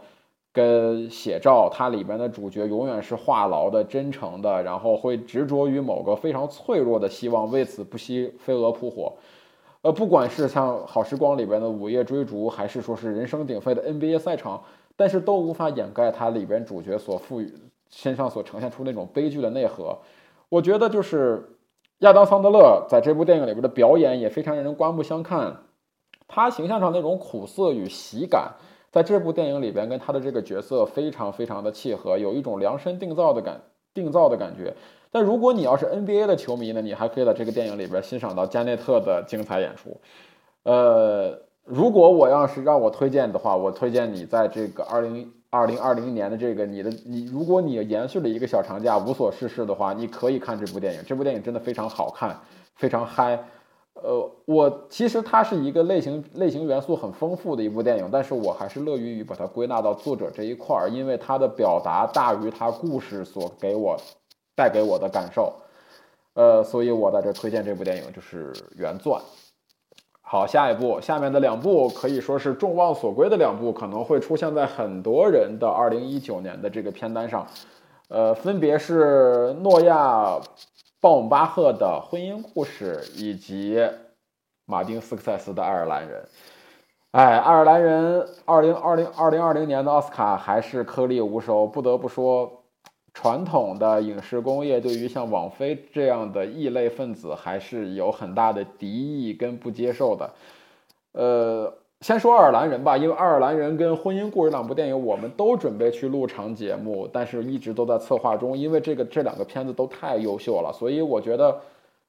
[0.53, 1.69] 跟写照。
[1.73, 9.13] 它里边的主角永远是话痨的、真诚的，然后会执着于某个非常脆弱的希望，为此不惜飞蛾扑火。
[9.81, 14.63] 呃，不管是像《好时光》里边的午夜追逐，还是说是人声鼎沸的 NBA 赛场，
[14.95, 17.53] 但是都无法掩盖它里边主角所赋予
[17.89, 19.97] 身上所呈现出那种悲剧的内核。
[20.49, 21.55] 我觉得就是。
[21.99, 25.63] 亚当·桑德勒在这部电影里边的表演也非常让人刮目相看，
[26.29, 28.53] 他形象上那种苦涩与喜感，
[28.89, 33.59] 在这部电影里边跟他的这个角色非常非常的契合，有一种量身定造的感
[33.93, 34.73] 定造的感觉。
[35.11, 39.99] 但如果你要是 NBA 的球迷呢，你还可以在这个电影里边欣赏到加内特的精彩演出。
[40.63, 45.31] 呃，如果我要是让我推荐的话，我推荐你在这个二零。
[45.51, 51.01] 二零二零年的这个，你的你，如果你延续了一个小长假，无所事事的话，你可以看这部电影。
[51.07, 52.39] 这部电影真的非常好看，
[52.75, 53.33] 非常嗨。
[53.95, 63.97] 呃，我其实它是一个类型类型元素很丰富的一部电影，但是我还是乐于于把它归纳到作者这一块儿，因为它的表达大于它故事所给我
[64.59, 65.53] 带给我的感受。
[66.33, 69.21] 呃，所以我在这推荐这部电影就是原钻。
[70.21, 77.47] 好，下一步，下面的两部可以说是众望所归的两部，可能会出现在很多人的二零一九年的这个片单上，
[78.09, 80.37] 呃，分别是诺亚·
[80.99, 83.81] 鲍姆巴赫的婚姻故事以及
[84.65, 86.27] 马丁·斯科塞斯的爱尔兰人。
[87.11, 92.58] 哎，爱尔兰人二零二零二零二零年的奥斯卡还是颗粒无收，不得不说。
[93.13, 100.29] 传统的影视工业对于像网飞这样的异类分子还是有很大的敌意跟不接受的。
[101.13, 111.61] 呃，先说爱尔兰人吧，因为爱尔兰人跟婚姻故事两部电影，我们都准备去录长节目，但是一直都在策划中，因为这个这两个片子都太优秀了，所以我觉得，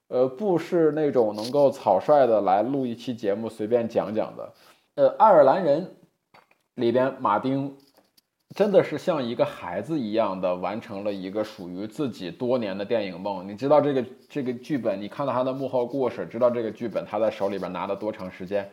[0.07, 4.53] 呃，不是那种能够草率的来录一期节目随便讲讲的。
[4.95, 5.95] 呃，爱尔兰人
[6.75, 7.75] 里边马丁。
[8.53, 13.47] 真的是像一个孩子一样的完成了一个属于自己多年的电影梦。
[13.47, 18.69] 你知道这个这个剧本，你看到他的幕后故事，知道这个剧本他在手里边拿了多长时间，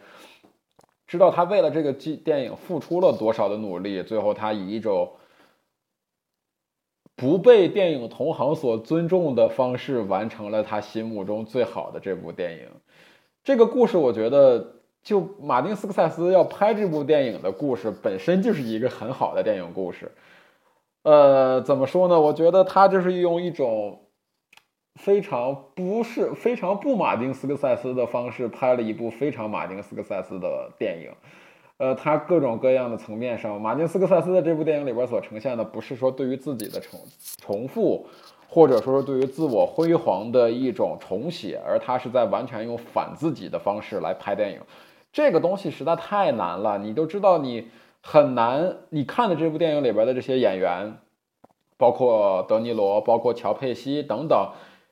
[1.07, 5.13] 知道他为了这个剧电影付出了多少的努力，最后他以一种
[7.15, 12.69] 不被电影同行所尊重的方式完成了他心目中最好的这部电影。
[13.45, 14.78] 这个故事，我觉得。
[15.03, 20.13] 就马丁斯科塞斯要拍这部电影的故事本身就是一个很好的电影故事，
[21.03, 22.21] 呃，怎么说呢？
[22.21, 24.01] 我觉得他就是用一种
[24.97, 31.11] 非常不是非常不马丁斯科塞斯的方式拍了一部非常马丁斯科塞斯的电影，
[31.79, 37.01] 呃，他各种各样的层面上，马丁斯科塞斯的这部电影里边所呈现的不是说对于自己的重
[37.41, 38.07] 重复，
[38.49, 44.61] 或者说是对于自我辉煌的一种重写，而他是在完全用反自己的方式来拍电影。
[45.19, 47.67] 这个东西实在太难了，你都知道，你
[48.01, 48.77] 很难。
[48.91, 50.97] 你看的这部电影里边的这些演员，
[51.77, 54.49] 包括德尼罗，包括乔佩西等等，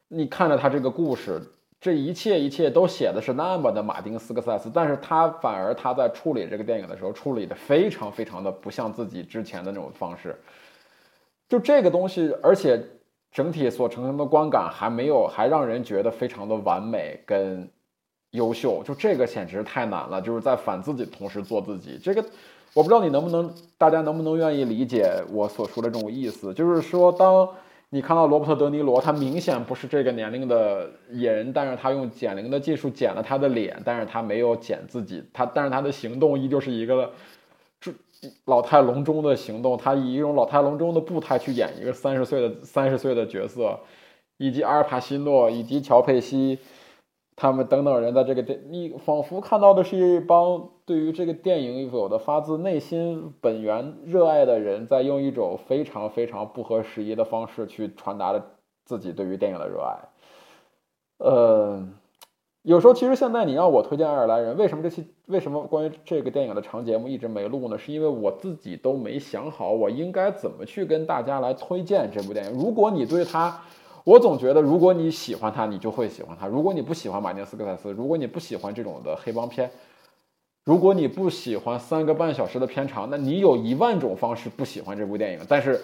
[0.09, 1.41] 你看着他这个故事，
[1.81, 10.37] 这一切一切都写的是那么的马丁斯科塞斯，但是他反而他在处理这个电影的时候，处理的非常非常的不像自己之前的那种方式。
[11.49, 12.85] 就这个东西，而且
[13.31, 17.71] 整体所呈现的观感还没有，还让人觉得非常的完美跟。
[18.37, 21.99] 优秀，就这个简直太难了，就是在反自己同时做自己。
[22.01, 22.25] 这个，
[22.73, 27.49] 我不知道你能不能，大家能不能愿意理解我所说的这种意思，就是说，当
[27.91, 37.11] 你看到罗伯特·德尼罗，他明显不是这个年龄的野人，但是他用减龄的技术减了他的脸，但是他没有减自己，他但是他的行动依旧是一个
[38.45, 43.79] 老态龙钟的行动，他以一种老态龙钟的步态去演一个三十岁的三十岁的角色，
[44.37, 46.59] 以及阿尔帕西诺以及乔佩西。
[47.37, 58.43] 他们等等人在这个电，你仿佛看到的是一帮对于这个电影有的发自内心本源热爱的人，在用一种非常非常不合时宜的方式去传达了
[58.87, 59.99] 自己对于电影的热爱。
[61.19, 61.87] 呃，
[62.63, 67.77] 有时候其实现在你让我推荐《爱尔兰人》，为什么这期为什么关于这个电影的长节目一直没录呢？
[67.77, 72.53] 是因为我自己都没想好我应该怎么去跟大家来推荐这部电影。
[72.59, 73.63] 如果你对他，
[74.07, 79.69] 我总觉得，如果你喜欢他，你就会喜欢他；如果你不喜欢马丁斯科塞斯，如果你不喜欢这种的黑帮片，
[80.65, 85.41] 如果你不喜欢三个半小时的片长，那你有一万种方式不喜欢这部电影。
[85.49, 85.81] 但是，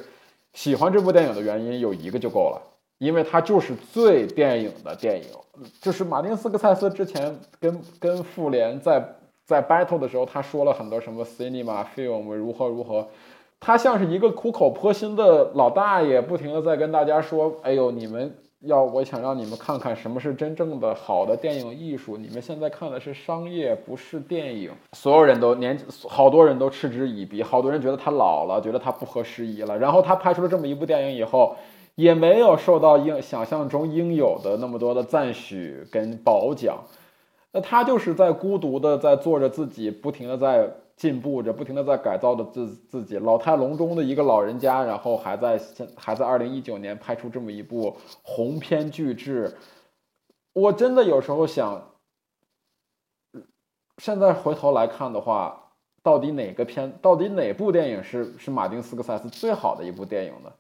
[0.52, 2.62] 喜欢这部电影的原因有一个就够了，
[2.98, 5.26] 因为它就是最电影的电影。
[5.80, 9.04] 就是马丁斯科塞斯之前跟跟复联在
[9.44, 13.08] 在 battle 的时候，他说了很多什么 cinema film 如何如何。
[13.64, 22.16] 他像是一个苦口婆心的老大爷，不停的在跟大家说：“哎呦，你们要，我想让你们看看什么是真正的好的电影艺术。
[22.16, 29.78] 你们现在看的是商业，不是电影。”所有人都年，好多人都嗤之以鼻，好多人觉得他老了，觉得他不合时宜了。
[29.78, 31.54] 然后他拍出了这么一部电影以后，
[31.94, 36.78] 也没有受到应想象中应有的那么多的赞许跟褒奖。
[37.52, 40.68] 那他就是在孤独的在做着自己，不停的在。
[41.02, 45.60] 进步着，不停的在改造着自自己，老态龙钟的一个老人家，然后还在
[45.96, 49.52] 还在二零一九年拍出这么一部鸿篇巨制，
[50.52, 51.90] 我真的有时候想，
[53.96, 55.72] 现在回头来看的话，
[56.04, 60.52] 到底哪个片，到底哪部电影是是马丁斯科塞斯最好的一部电影呢？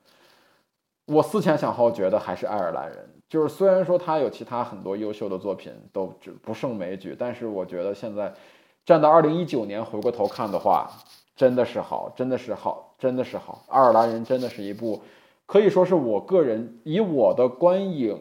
[1.06, 3.08] 我思前想后，觉得还是爱尔兰人。
[3.28, 8.34] 就是虽然说他有其他很多优秀的作品都不胜枚举，但是我觉得现在。
[8.84, 10.90] 站到二零一九年回过头看的话，
[11.36, 13.64] 真的是好，真的是好，真的是好。
[13.68, 15.00] 爱尔兰人真的是一部，
[15.46, 18.18] 可以说是我个人以我的观影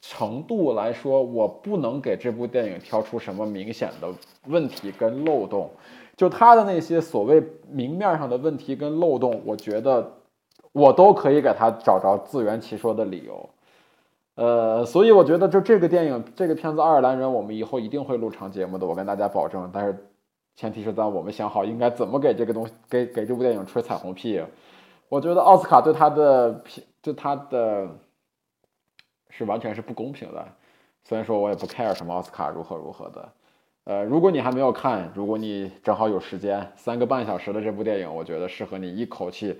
[0.00, 4.12] 程度来说，我不能给这部电影挑出什么明显的
[4.46, 5.70] 问题跟漏洞。
[6.16, 10.12] 就他的那些所谓明面上的问题跟漏洞，我觉得
[10.72, 13.48] 我都可以给他找着自圆其说的理由。
[14.36, 19.70] 呃，所以我觉得就这个电影，这个片子《爱尔兰人》，我们以后一定会录长节目的，我跟大家保证。
[19.72, 19.96] 但是
[20.56, 24.42] 前提是在我们想好应该怎么给这个东西，给给这部电影吹彩虹屁。
[25.08, 27.88] 我觉得奥斯卡对他的评，对他的，
[29.30, 30.44] 是完全是不公平的。
[31.04, 33.28] 虽然说我也不 care 什么奥斯卡如何如何的。
[33.84, 39.56] 呃，如果你还没有看，如果你正好有时间，三个半小时的这部电影，我觉得适合你一口气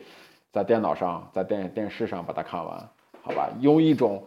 [0.51, 2.89] 在电脑上，在电电视上把它看完，
[3.23, 3.49] 好吧？
[3.61, 4.21] 用一种。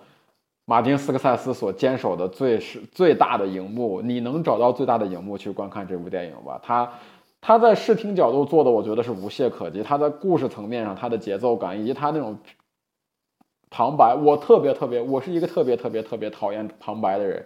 [0.70, 6.60] 马丁斯科塞斯所坚守的最是最大的荧幕，你能找到最大的荧幕去观看这部电影吧？
[6.62, 6.92] 他
[7.40, 9.82] 他在视听角度做的，我觉得是无懈可击。
[9.82, 12.38] 他在故事层面上，他的节奏感以及他那种
[13.70, 17.46] 旁白，我特别特别，我是一个特别特别特别讨厌旁白的人。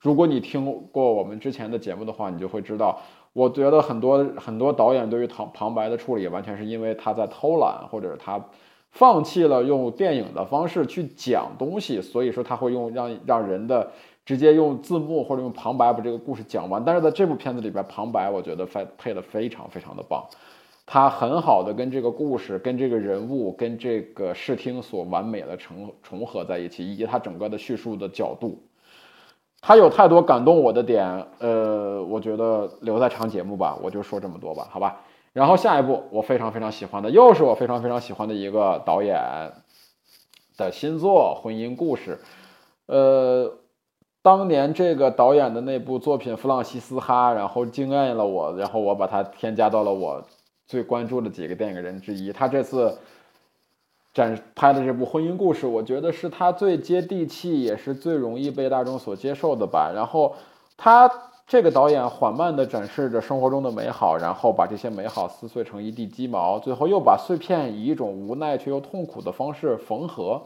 [0.00, 2.98] 如果你听过我们之前的节目的话，你就会知道，
[3.34, 8.42] 我觉得很多很多导演对于旁旁白的处理，完全是因为他在偷懒，或者他。
[8.92, 13.90] 放弃了用电影的方式去讲东西，所以说他会用让让人的
[14.24, 16.84] 直接用字幕或者用旁白把这个故事讲完。
[16.84, 20.22] 但是在这部片子里边，旁白我觉得配配的非常非常的棒，
[20.84, 28.62] 他很好的跟这个故事、跟这个人物、跟这个视听所完美的重重合在一起，以及他整个的叙述的角度，
[29.62, 31.26] 他有太多感动我的点。
[31.38, 35.00] 呃，我觉得留在长节目吧，我就说这么多吧，好吧。
[35.32, 39.18] 然后下一部我非常非常喜欢的，又是我非常非常喜欢的一个导演
[40.58, 42.20] 的新作《婚姻故事》。
[42.84, 43.50] 呃，
[44.20, 50.22] 当年这个导演的那部作品《弗朗西斯哈》，然后惊艳了我，然后我把它添加到了我
[50.66, 52.30] 最关注的几个电影人之一。
[52.30, 52.98] 他这次
[54.12, 59.90] 展拍的这部《婚姻故事》，我觉得是他最接地气，也是最容易被大众所接受的吧。
[59.94, 60.36] 然后
[60.76, 61.10] 他。
[61.46, 70.40] 这个导演缓慢地展示着生活中的美好，然后把这些美好撕碎成一地鸡毛，最后又把碎片以一种无奈却又痛苦的方式缝合。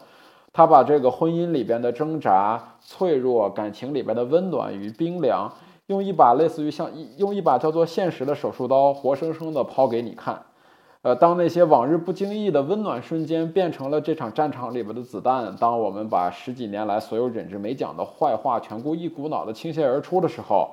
[0.52, 5.52] 他把这个婚姻里边的挣扎、脆弱，感情里边的温暖与冰凉，
[5.86, 10.42] 用一把类似于像一用一把叫做现实的手术刀，活生生地抛给你看。
[11.02, 20.70] 呃，当那些往日不经意的温暖瞬间变成了这场战场里边的子弹，当我们把十几年来所有忍着没讲的坏话全部一股脑的倾泻而出的时候。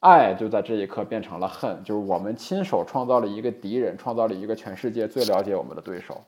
[0.00, 6.22] 爱就在这一刻变成了恨，就是我们亲手创造了一个敌人，创造了一个全世界最了解我们的对手。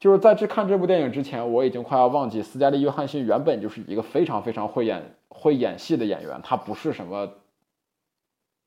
[0.00, 7.28] 就是在这看这部电影之前，我已经快要忘记斯嘉丽·约翰逊原本就是一个非常非常会演会演戏的演员，她不是什么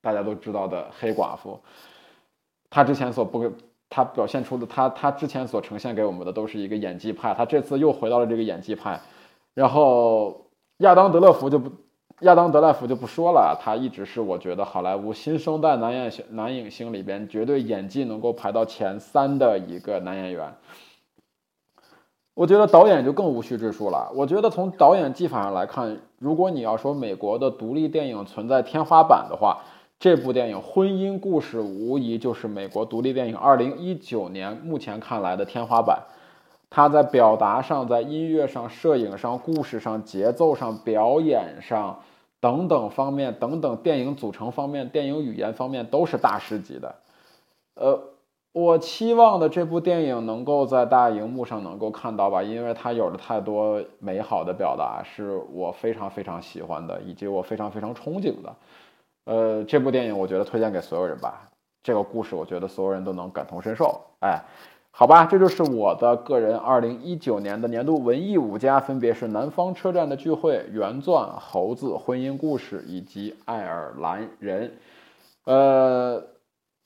[0.01, 1.59] 大家都知道的黑寡妇。
[2.69, 3.51] 她之前所不，
[3.89, 8.99] 她表现出的，她她之前所呈现给我们的都是一个演技派，她这次又回到了这个演技派。
[9.53, 11.71] 然后亚当·德勒福就不，
[12.21, 20.53] 亚当·德莱福就不说了，他一直是我觉得好莱坞新生代男演男影星里边绝对演技能够排到前三的一个男演员。
[22.35, 24.11] 我觉得导演就更无需赘述了。
[24.15, 29.57] 我觉得从导演技法上来看，如果你要说美国的独立电影存在天花板的话，
[29.99, 35.99] 这部电影《婚姻故事》无疑就是美国独立电影2019年目前看来的天花板。
[36.71, 41.99] 它在表达上、在音乐上、摄影上、故事上、节奏上、表演上
[42.39, 46.95] 等等方面，等等电影组成方面、电影语言方面都是大师级的。
[47.75, 48.01] 呃。
[48.53, 58.55] 我期望的这部电影能够在大荧幕上能够看到吧，因为它有着太多美好的表达，是我非常非常喜欢的，以及我非常非常憧憬的。
[59.23, 61.47] 呃，这部电影我觉得推荐给所有人吧。
[61.81, 64.01] 这个故事我觉得所有人都能感同身受。
[64.19, 64.41] 哎，
[64.91, 74.73] 好吧，这就是我的个人2019年的年度文艺五佳，分别是《南方车站的聚会》、原钻、猴子、婚姻故事以及爱尔兰人。
[75.45, 76.23] 呃。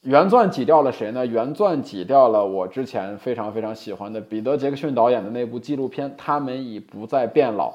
[0.01, 1.26] 原钻挤掉了谁呢？
[1.26, 7.72] 原钻挤掉了我之前非常非常喜欢的彼得·杰克逊导演的那部纪录片《他们已不再变老》，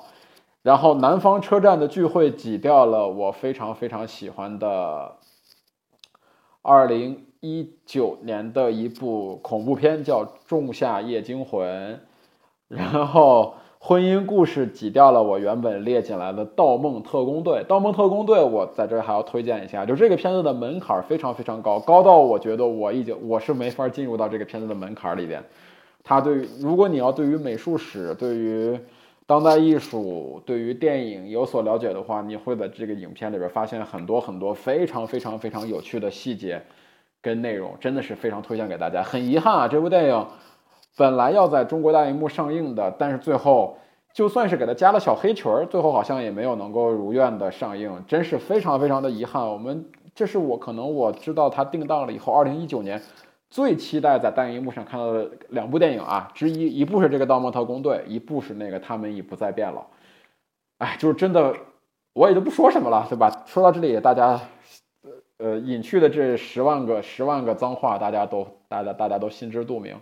[0.63, 5.17] 然后南方车站的聚会挤掉了我非常非常喜欢的
[6.63, 11.95] 二零一九年的一部恐怖片，叫《仲夏夜惊魂》，
[12.69, 13.55] 然后。
[13.83, 17.61] 婚姻故事挤掉了我原本列进来的《盗梦特工队》。
[17.67, 25.43] 《盗梦特工队》，我在这还要推荐一下，就这个片子的门槛非常非常高，高到我觉得我已经我是没法进入到这个片子的门槛里边。
[26.05, 28.79] 它对于如果你要对于美术史、对于
[29.27, 36.63] 当代艺术、对于电影有所了解的话，你会在这个影片里边发现很多很多非常非常非常有趣的细节
[37.23, 39.03] 跟内容，真的是非常推荐给大家。
[39.03, 40.27] 很遗憾啊，这部电影。
[40.97, 43.79] 本来要在中国大荧幕上映的，但是最后
[44.13, 49.49] 就算是给他加了小黑裙儿，最后好像也没有能够如愿的上映，真是非常非常的遗憾。
[49.49, 53.01] 我们这是我可能我知道他定档了以后，二零一九年
[53.49, 59.81] 最期待在大荧幕上看到的两部电影啊之一，一部是这个《盗梦特工队》，一部是那个《他们已不再变老》。
[60.79, 61.55] 哎，就是真的，
[62.13, 63.45] 我也就不说什么了，对吧？
[63.47, 64.39] 说到这里，大家
[65.41, 69.97] 呃隐去的这十万个十万个脏话，大家都大家大家都心知肚明。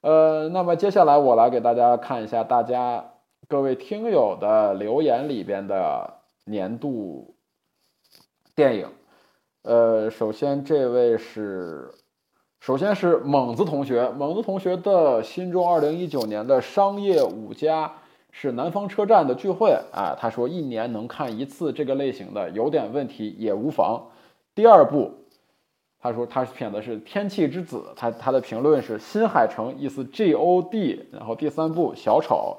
[0.00, 3.04] 呃，那么接下来我来给大家看一下大家
[3.48, 7.34] 各位听友的留言里边的年度
[8.54, 8.88] 电影。
[9.62, 11.92] 呃，首先这位是，
[12.60, 17.92] 首先是猛子同学，猛子同学的心中二零一九年的商业五佳
[18.30, 24.06] 是《南方车站的聚会》啊，他说一年能看一次这个类型的有点问题也无妨。
[24.56, 25.12] 第二部。
[25.98, 31.04] 他说他选的是《天气之子》，他他的评论是新海诚，意思 G O D。
[31.10, 32.56] 然后第三部小丑，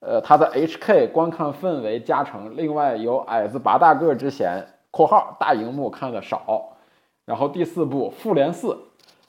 [0.00, 6.76] 呃，他在 H K 观看氛围加成，另外有矮子拔大个之嫌（括号大荧幕看的少）。
[7.24, 8.76] 然后第四部复联四，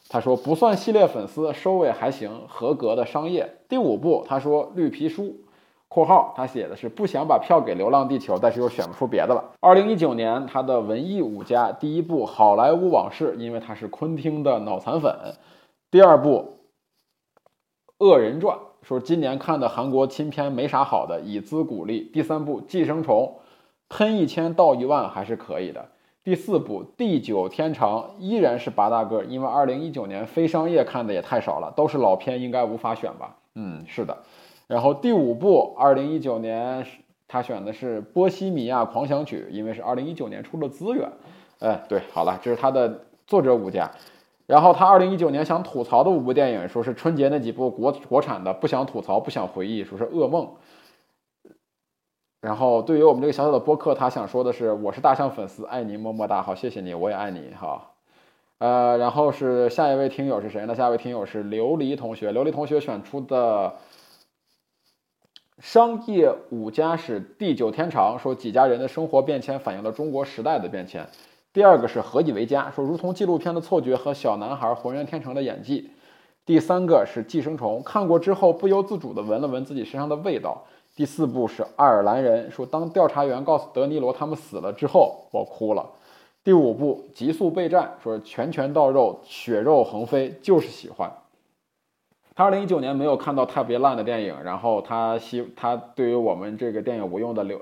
[0.09, 3.49] 他说不算系列粉丝，收尾还行，合格的商业。
[3.69, 5.37] 第五部他说绿皮书。
[5.93, 9.43] 括号，他写的是不想把票给《流浪地球》，但是又选不出别的了。
[9.59, 15.15] 二零一九年他的文艺五佳第一部《好莱坞往事》，因为他是昆汀的脑残粉。
[15.91, 16.57] 第二部
[18.05, 22.09] 《恶人传》，说今年看的韩国新片没啥好的，以资鼓励。
[22.11, 23.37] 第三部《寄生虫》，
[23.95, 25.85] 喷一千到一万还是可以的。
[26.23, 33.35] 第四部《地久天长》依然是八大个，因为二零一九年非商业看的也太少了，都是老片，应该无法选吧？
[33.53, 34.17] 嗯，是的。
[34.73, 36.83] 然后第五部，二零一九年
[37.27, 41.07] 他选的是《波西米亚狂想曲》，因为是二零一九年出的资源。
[41.59, 43.91] 哎，对，好了，这是他的作者五家。
[44.47, 50.49] 然后他二零一九年想吐槽的五部电影，说是春节那几部国国产的，不想吐槽，不想回忆，说是噩梦。
[52.41, 57.91] 然后对于我们这个小小的播客，他想说的是，我是大象粉丝，爱你么么哒，好，谢谢你，我也爱你，哈。
[58.57, 60.73] 呃，然后是下一位听友是谁呢？
[60.73, 63.71] 下一位听友是琉璃同学，琉璃同学选出的。
[65.63, 71.07] 商业五家是地久天长，说几家人的生活变迁反映了中国时代的变迁。
[71.53, 75.89] 第二个是何以为家，说如同纪录片的错觉和小男孩浑然天成的演技。
[76.45, 80.65] 第三个是寄生虫，看过之后不由自主地闻了闻自己身上的味道。
[80.97, 85.89] 第四部是爱尔兰人，说当调查员告诉德尼罗他们死了之后，我哭了。
[86.43, 91.09] 第五部《极速备战》，说拳拳到肉，血肉横飞，就是喜欢。
[92.35, 97.59] 他二零一九年没有看到特别烂的电影，然后他希他对于我们这个电影无用的留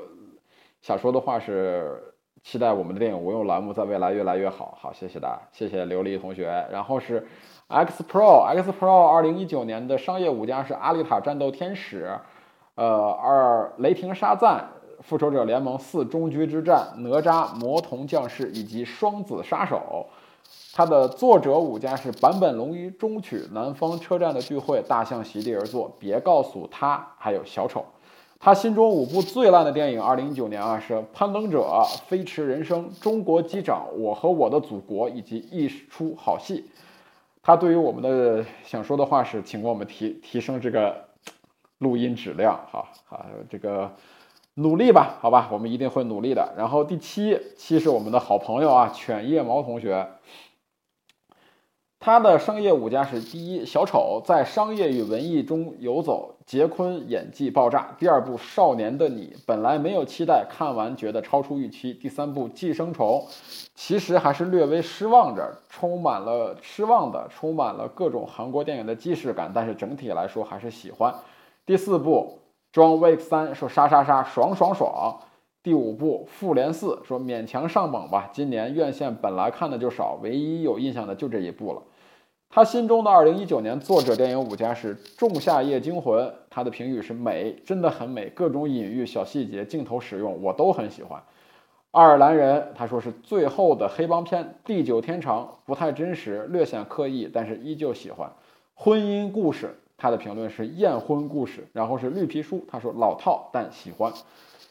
[0.82, 4.78] 想说的话是期待我们的电影无用栏目在未来越来越好。
[4.80, 6.66] 好，谢谢大家，谢谢刘丽同学。
[6.72, 7.28] 然后是
[7.68, 12.06] X Pro，X Pro 二零一九年的商业五家是《阿丽塔：战斗天使》，
[12.76, 14.58] 呃，二《雷霆沙赞》。
[15.02, 20.06] 复仇者联盟四终局之战、哪吒魔童降世以及双子杀手，
[20.74, 27.86] 它的作者五家是坂本龙一中曲、南方车站的聚会、大象席地而坐、别告诉他，还有小丑。
[28.40, 31.60] 他心中五部最烂的电影，二零一九年啊是《攀登者》、
[32.08, 36.66] 《飞驰人生》、《中国机长》、《我和我的祖国》以及一出好戏。
[37.44, 41.06] 他对于我们的想说的话是，请给我们提提升这个
[41.80, 43.92] 录音质量，好好这个。
[44.56, 46.54] 努力吧，好吧，我们一定会努力的。
[46.58, 50.10] 然后第七期是我们的好朋友啊，犬夜猫同学，
[52.00, 63.26] 他的商业五家是：第一，小丑在商业与文艺中游走，杰昆演技爆炸；第二部，少年的你本来没有期待，看完觉得超出预期；第三部，寄生虫
[63.74, 71.10] 其实还是略微失望着，充满了失望的，充满了各种韩国电影的既视感，但是整体来说还是喜欢；
[71.66, 72.41] 第四部。
[72.74, 75.20] John Wick 三说杀杀杀爽爽爽，
[75.62, 78.30] 第五部复联四说勉强上榜吧。
[78.32, 81.82] 今年院线本来看的就少，唯一有印象的就这一部了。
[82.50, 91.22] 他心中的二零一九年作者电影五家是《仲夏夜惊魂》，他的评语是美，真的很美，各种隐喻、小细节、镜头使用我都很喜欢。
[91.92, 98.32] 爱尔兰人他说是最后的黑帮片，《地久天长》不太真实，略显刻意，但是依旧喜欢。
[98.74, 99.76] 婚姻故事。
[100.02, 102.66] 他的评论是验婚故事，然后是绿皮书。
[102.68, 104.12] 他说老套但喜欢。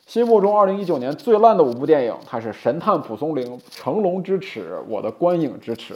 [0.04, 5.94] 心目中二零一九年最烂的五部电影，他是神探蒲松龄、成龙之耻、我的观影之耻、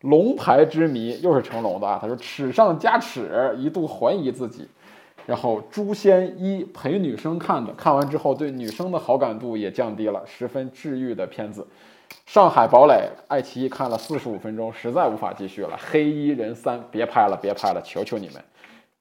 [0.00, 1.96] 龙牌之谜，又是成龙的啊。
[2.02, 4.66] 他说耻上加耻，一度怀疑自己。
[5.26, 11.64] 然后诛仙一陪女生看的，看完之后对女生的好感度也降低了，十分治愈的片子。
[12.26, 15.78] 上海堡垒，爱奇艺看了四十五分钟，实在无法继续了。
[15.78, 18.42] 黑衣人三，别拍了，别拍了，求求你们。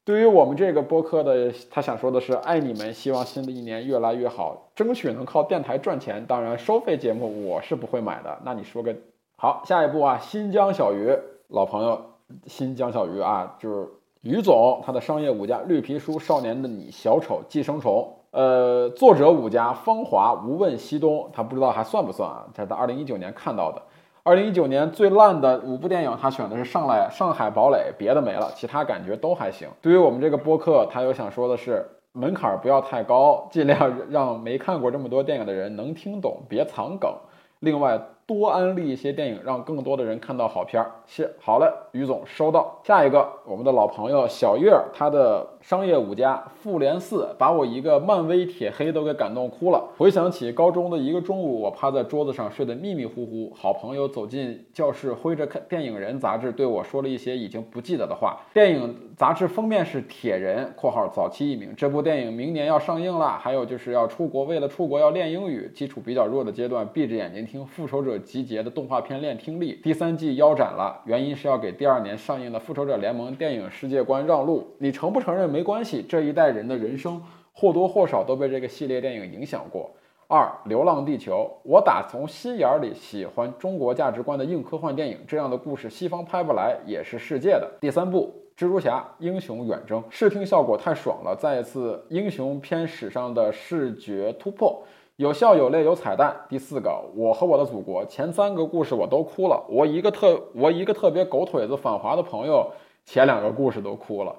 [0.04, 6.26] 对于我们这个播客的，他想说的是爱你们，希望新的一年越来越好，争取能靠电台赚钱。
[6.26, 8.36] 当然，收费节目我是不会买的。
[8.44, 8.96] 那你说个
[9.38, 11.16] 好，下一步啊，新疆小鱼
[11.50, 12.02] 老朋友，
[12.48, 13.88] 新疆小鱼啊，就是
[14.22, 18.12] 于总他的商业五家绿皮书、少年的你、小丑、寄生虫。
[18.32, 22.48] 呃，作者五家芳华、无问西东，他不知道还算不算啊？
[22.56, 23.80] 他在二零一九年看到的。
[24.24, 29.68] 二零一九年最烂的五部电影，他选的是《上来上海堡垒》，别的没了，其他感觉都还行。
[29.82, 37.12] 对于我们这个播客，他有想说的是，门槛不要太高，尽量让没看过这么多电影的人能听懂，别藏梗。
[37.60, 38.00] 另外。
[38.28, 40.90] 多安利一些电影，让更多的人看到好片儿。
[41.06, 42.80] 谢好嘞，于总收到。
[42.82, 49.84] 下一个，我们的老朋友小月，他的商业五家《复联四》把我一个漫威铁黑都给感动哭了。
[49.98, 58.38] 回想起高中的一个中午，我趴在桌子上睡得迷迷糊糊，好朋友走进教室，挥着看电影人杂志对我说了一些已经不记得的话。
[58.54, 63.38] 电影杂志封面是铁人（括号早期译名），这部电影明年要上映了。
[63.38, 68.18] 还有就是要出国，为了出国要练英语，基础比较弱的阶段，闭着眼睛听《复仇者》。
[68.32, 74.66] 集结的动画片练听力，第三季腰斩了，原因是要给第二年上映的《复仇者联盟》电影世界观让路。
[74.78, 77.22] 你承不承认没关系，这一代人的人生
[77.54, 79.92] 或多或少都被这个系列电影影响过。
[80.28, 87.70] 二，《流浪地球》，我打从心眼里喜欢中国价值观的硬科幻电影，这样的故事西方拍不来，也是世界的。
[87.82, 94.82] 第三部，《蜘蛛侠：英雄远征》，视听效果太爽了，再一次英雄片史上的视觉突破。
[95.18, 96.34] 有笑有泪有彩蛋。
[96.48, 99.62] 第四个，我和我的祖国前三个故事我都哭了。
[99.68, 102.72] 我一个特我一个特别狗腿子反华的朋友，
[103.04, 104.34] 前两个故事都哭了。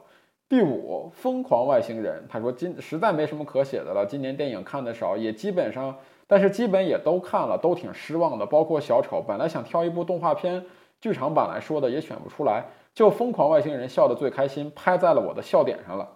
[0.52, 4.04] 第五，疯狂外星人，他说今实在没什么可写的了。
[4.04, 5.96] 今年电影看的少，也基本上，
[6.26, 8.44] 但是基本也都看了，都挺失望的。
[8.44, 10.62] 包括小丑，本来想挑一部动画片
[11.00, 12.66] 剧场版来说的，也选不出来。
[12.92, 16.08] 就疯狂外星人笑得最开心，拍在了我的笑点上了。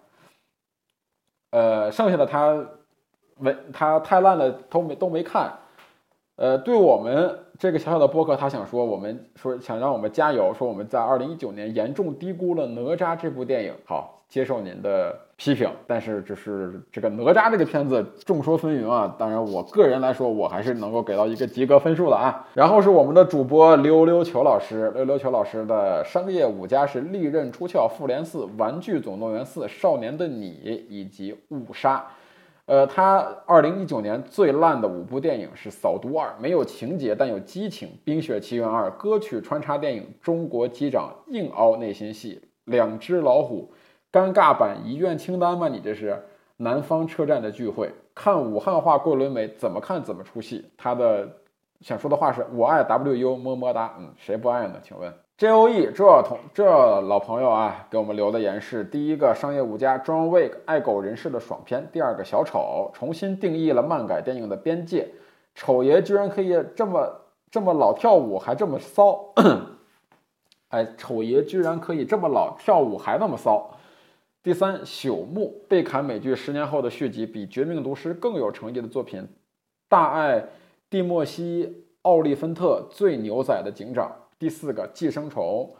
[1.53, 2.62] 呃，剩下的他。
[3.39, 5.51] 没，他太烂了，都没都没看。
[6.37, 13.73] 呃，对我们这个小小的播客，他想说，我们说想让我们加油，说我们在二零一九年严重低估了《哪吒》这部电影。
[13.87, 19.15] 好，接受您的批评，但是就是这个《哪吒》这个片子众说纷纭啊。
[19.19, 22.47] 当然，我个人来说，我还是能够给到一个及格分数的啊。
[22.53, 31.97] 然后是我们的主播溜溜球老师，溜溜球老师的商业五家是《利刃出鞘》《复联四》《玩具总动员四》《少年的你》以及《误杀》。
[32.67, 42.31] 呃，他二零一九年最烂的五部电影是《扫毒二》，没有情节但有激情；《冰雪奇缘二》歌曲穿插电影；《中国机长》硬凹内心戏；
[42.64, 43.73] 《两只老虎》
[44.19, 45.69] 尴尬版遗愿清单吗？
[45.69, 46.21] 你这是
[46.57, 47.89] 南方车站的聚会？
[48.12, 50.69] 看武汉话桂纶镁怎么看怎么出戏。
[50.77, 51.29] 他的
[51.83, 53.95] 想说的话是：我爱 WU，么么哒。
[54.01, 54.81] 嗯，谁不爱呢？
[54.83, 56.64] 请问？J O E 这同这
[57.03, 65.11] 老朋友啊，给我们留的言是：第一个商业五家 John Wick 爱狗人士的爽片；第二个小丑重新定义了漫改电影的边界，
[65.55, 67.20] 丑爷居然可以这么
[67.51, 69.34] 这么老跳舞还这么骚，
[70.68, 73.76] 哎，丑爷居然可以这么老跳舞还那么骚。
[74.43, 79.28] 第三，朽木被砍美剧十年后的续集，比《绝命毒师》更有诚意的作品，
[79.87, 80.47] 大爱
[80.89, 84.11] 蒂莫西奥利芬特最牛仔的警长。
[84.39, 85.74] 第四个寄生虫，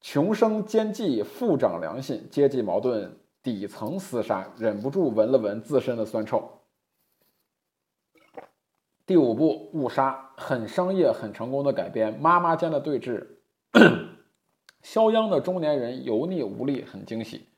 [0.00, 3.10] 穷生奸计，富长良心，阶级矛盾，
[3.42, 6.60] 底层厮杀，忍不住闻了闻自身的酸臭。
[9.06, 13.26] 第五部误杀，很商业、很成功的改编，妈妈间的对峙，
[14.82, 17.48] 肖央的中年人油腻无力，很惊喜。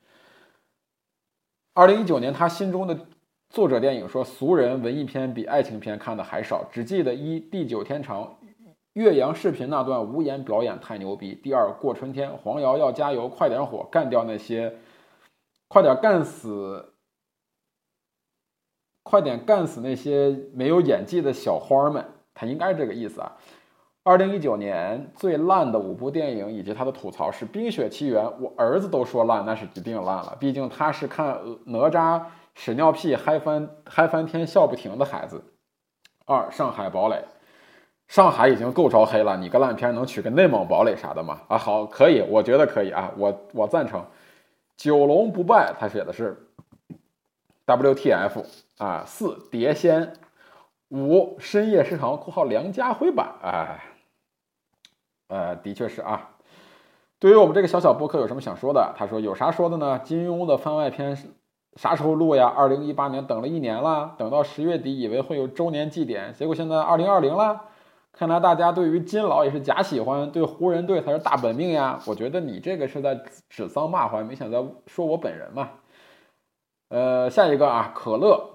[1.73, 3.07] 二零一九年，他心中的
[3.49, 8.37] 作者电影说，俗人文艺片比爱情片看的还少，只记得一地久天长。
[8.95, 11.35] 岳阳视频那段无言表演太牛逼。
[11.35, 14.73] 第二，过春天，黄瑶要加油，快点火，干掉那些，
[15.67, 16.93] 快点干死，
[19.03, 22.05] 快点干死那些没有演技的小花们。
[22.33, 23.33] 他应该是这个意思啊。
[24.03, 32.23] 二零一九年最烂的五部电影以及他的吐槽是《冰雪奇缘》，我儿子都说烂，那是一定烂了，毕竟他是看哪吒
[32.53, 35.43] 屎尿屁嗨翻嗨翻天笑不停的孩子。
[36.25, 37.25] 二，上海堡垒。
[38.07, 41.41] 上海已经够招黑了，你个烂片能取个内蒙堡垒啥的吗？
[41.47, 44.05] 啊，好，可以，我觉得可以啊，我我赞成。
[44.77, 46.37] 九龙不败，他写的是
[47.65, 48.45] WTF
[48.77, 49.03] 啊。
[49.07, 50.13] 四碟仙，
[50.89, 53.27] 五深夜食堂（括号梁家辉版）。
[53.41, 53.83] 哎，
[55.29, 56.29] 呃，的确是啊。
[57.17, 58.93] 对于我们这个小小播客有什么想说的？
[58.95, 59.99] 他说有啥说的呢？
[60.03, 61.17] 金庸的番外篇
[61.75, 62.45] 啥时候录呀？
[62.55, 67.61] 二零一八年等了一年了，等到十月底以为会有周年祭典，结果现在二零二零了。
[68.17, 71.99] 看来大家对于金老也是假喜欢，对湖人队才是大本命呀！
[72.07, 75.69] 我觉得你这个是在指桑骂槐，没想到说我本人嘛。
[76.87, 78.51] 呃，下一个啊，可乐，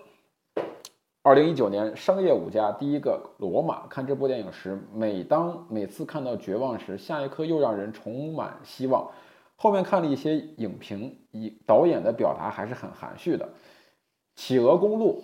[1.22, 3.86] 二零一九年商业五家第一个罗马。
[3.86, 9.10] 看这部电影时，每当每次看到绝望时，下一刻又让人充满希望。
[9.56, 13.46] 后面看了一些影评，以导演的表达还是很含蓄的。
[14.36, 15.22] 企鹅公路，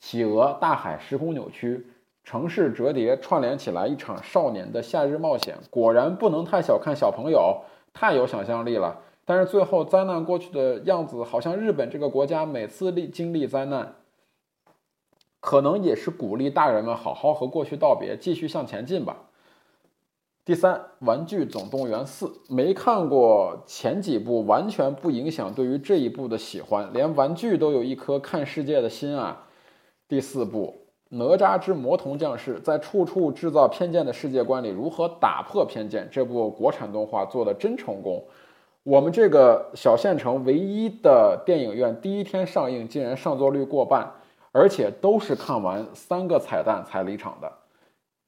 [0.00, 1.86] 企鹅大海时空扭曲。
[2.24, 5.58] 城市折叠串联起来，一场少年的夏日冒险。
[5.70, 7.62] 果然不能太小看小朋友，
[7.92, 9.00] 太有想象力了。
[9.24, 13.94] 但是最后灾难过去的样子，好像日本这个国家每次历经历灾难，
[15.40, 19.16] 可能也是鼓励大人们好好和过去道别，继续向前进吧。
[20.44, 26.92] 第三，《玩具总动员四》没看过前几部，完全不影响对于这一部的喜欢。
[26.92, 29.46] 连玩具都有一颗看世界的心啊。
[30.08, 30.81] 第四部。
[31.14, 36.08] 哪吒之魔童降世，在处处制造偏见的世界观里，如何打破偏见？
[36.10, 38.24] 这部国产动画做的真成功。
[38.82, 44.10] 我们这个小县城唯一的电影院，第一天上映竟然上座率过半，
[44.52, 47.52] 而且都是看完三个彩蛋才离场的。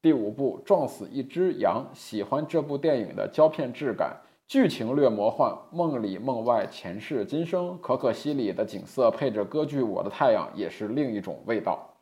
[0.03, 4.15] 第五部撞死一只羊，喜欢这部电影的胶片质感，
[4.47, 7.79] 剧情略魔幻，梦里梦外，前世今生。
[7.81, 11.94] 可可西里的景色配着歌剧《我的太阳》，也是另一种味道。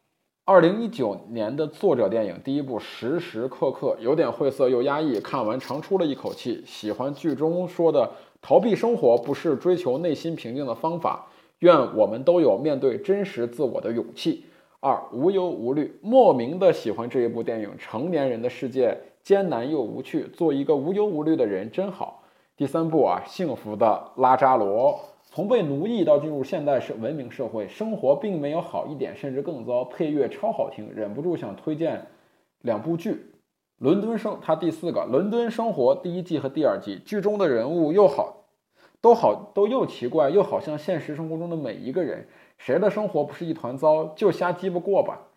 [0.44, 6.60] 二零一九年的作者电影第一部时时刻刻有点晦涩又压抑，看完长出了一口气。
[6.66, 11.26] 喜欢剧中说的逃避生活不是追求内心平静的方法，
[11.60, 14.44] 愿我们都有面对真实自我的勇气。
[14.80, 17.70] 二无忧无虑，莫名的喜欢这一部电影。
[17.78, 22.20] 成年人的世界艰难又无趣，做一个无忧无虑的人真好。
[22.56, 24.98] 第三部啊，幸福的拉扎罗。
[25.34, 29.82] 从被奴役到进入现代社文明社会，生活并没有好一点，甚至更糟。
[29.82, 32.06] 配乐超好听，忍不住想推荐
[32.60, 33.12] 两部剧。
[33.78, 38.44] 《伦敦生》它第四个《伦敦生活》第一季和第二季，剧中的人物又好，
[39.00, 42.28] 都好都又奇怪，又好像现实生活中的每一个人。
[42.58, 44.08] 谁的生活不是一团糟？
[44.08, 45.28] 就瞎鸡巴过吧。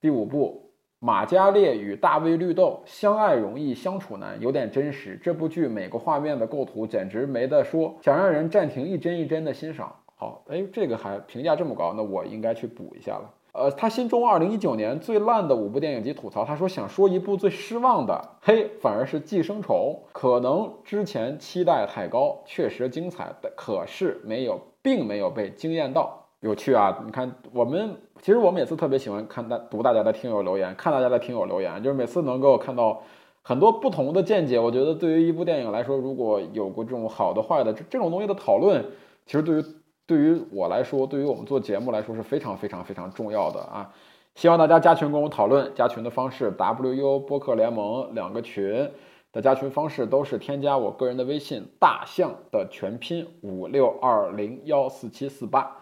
[0.00, 0.69] 第五部。
[1.02, 5.18] 马加列与大卫绿豆相爱容易相处难，有点真实。
[5.22, 9.96] 这部剧每个画面的构图简直没得说，想让人暂停一帧一帧的欣赏。
[10.14, 13.30] 好，哎，这个还评价这么高，那我应该去补一下了。
[13.52, 19.98] 呃，他心中二零一九年最烂的五部电影及吐槽，他说想说一部最失望的，嘿，反而是《寄生虫》。
[20.12, 26.19] 可能之前期待太高，确实精彩，可是没有，并没有被惊艳到。
[26.40, 27.02] 有趣啊！
[27.04, 33.02] 你看，我们其实我每次特别喜欢看大读大家的听友留言，看大家的听友留言，就是每次能够看到
[33.42, 34.58] 很多不同的见解。
[34.58, 38.82] 我觉得对于一部电影来说，如果有过这种好的、坏的这这种东西的讨论，
[39.26, 39.64] 其实对于
[40.06, 43.92] 对于我来说，对于我们做节目来说是非常非常非常重要的啊！
[44.34, 48.90] 希望大家加群跟我讨论，加群的方式 WU 播客联盟两个群。
[49.32, 55.76] 的加群方式都是添加我个人的微信大象的全拼五六二零幺四七四八。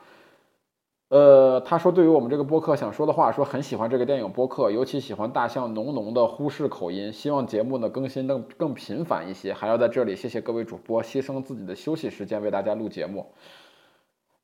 [1.08, 13.26] 呃，他说对于我们这个播客想说的话，说很喜欢这个电影播客，尤其喜欢大象浓浓的呼市口音，希望节目呢更新更更频繁一些，还要在这里谢谢各位主播牺牲自己的休息时间为大家录节目。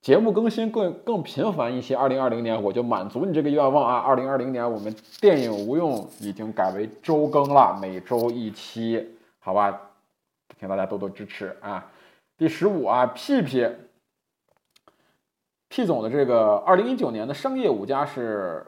[0.01, 3.97] 节目更新更更频繁一些，二零二零年我就满足你这个愿望啊！
[3.97, 9.07] 二零二零年我们电影无用已经改为周更了，每周一期，
[9.39, 9.81] 好吧，
[10.59, 11.91] 请大家多多支持啊！
[12.37, 13.67] 第十五啊屁屁
[15.75, 18.65] T 总的这个二零一九年的商业五家是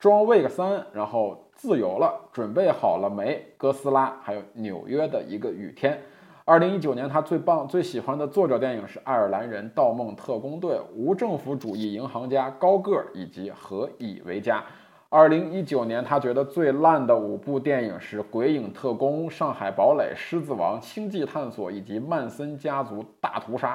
[0.00, 3.44] John Wick 三》，然后自由了，准备好了没？
[3.56, 6.00] 哥斯拉，还有纽约的一个雨天。
[6.44, 14.60] 二零一九年，他最棒、最喜欢的作者电影是《爱尔兰人》《盗梦特工队》《无政府主义银行家》《高个儿》以及《何以为家》。
[15.08, 23.74] 二零一九年，他觉得最烂的五部电影是《鬼影特工》《上海堡垒》《狮子王》《星际探索》以及《曼森家族大屠杀》。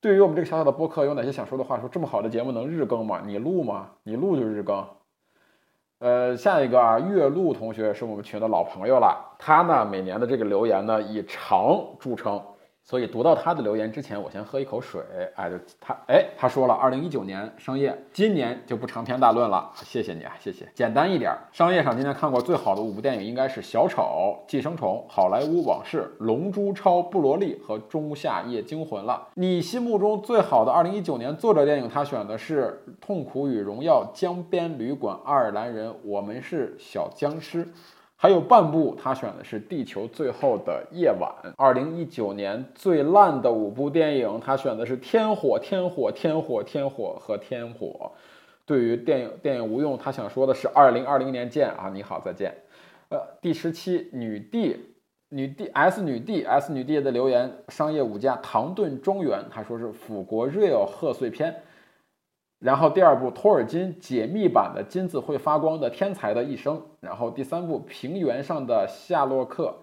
[0.00, 1.80] 对于我们这个小小的播客，有哪些想说的话？
[1.80, 3.22] 说这么好的节目能日更吗？
[3.26, 3.90] 你录吗？
[4.04, 4.84] 你录就日更。
[5.98, 9.34] 呃，下一个啊，岳麓同学是我们群的老朋友了。
[9.38, 12.40] 他呢，每年的这个留言呢，以长著称。
[12.88, 15.02] 所以读到他的留言之前，我先喝一口水。
[15.34, 19.68] 哎，就他，哎，他说了，二零一九年商业，今年就不长篇大论了。
[19.82, 20.68] 谢谢你啊，谢谢。
[20.72, 24.02] 简单一点，商业上今天看过最好的五部电影应该是《小丑》
[24.48, 29.26] 《寄生虫》《好莱坞往事》《龙珠超》《布罗利》和《仲夏夜惊魂》了。
[29.34, 37.64] 你心目中最好的二零一九年作者电影，他选的是《痛苦与荣耀》《江边旅馆》《爱尔兰人》《我们是小僵尸》。
[38.18, 41.30] 还有半部，他选的是《地球最后的夜晚》。
[41.56, 48.10] 二零一九年最烂的五部电影，他选的是《天火》《天火》《天火》《天火》和《天火》。
[48.64, 51.90] 对于电影电影无用，他想说的是二零二零年见啊！
[51.92, 52.54] 你好，再见。
[53.10, 54.94] 呃，第十七女帝
[55.28, 61.52] 女帝 S 女帝 S 女帝的留言，商业五家唐顿庄园，他说是《腐国 Real 贺岁片》。
[62.58, 69.74] 然后第二部托尔金解密版的金子会发光的天才的一生，然后第三部平原上的夏洛克，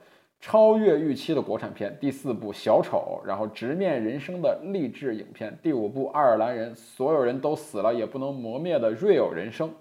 [0.41, 9.71] 超越预期的国产片，第四部小丑，然后直面人生的励志影片，第五部爱尔兰人，所有人都死了也不能磨灭的 real 人生。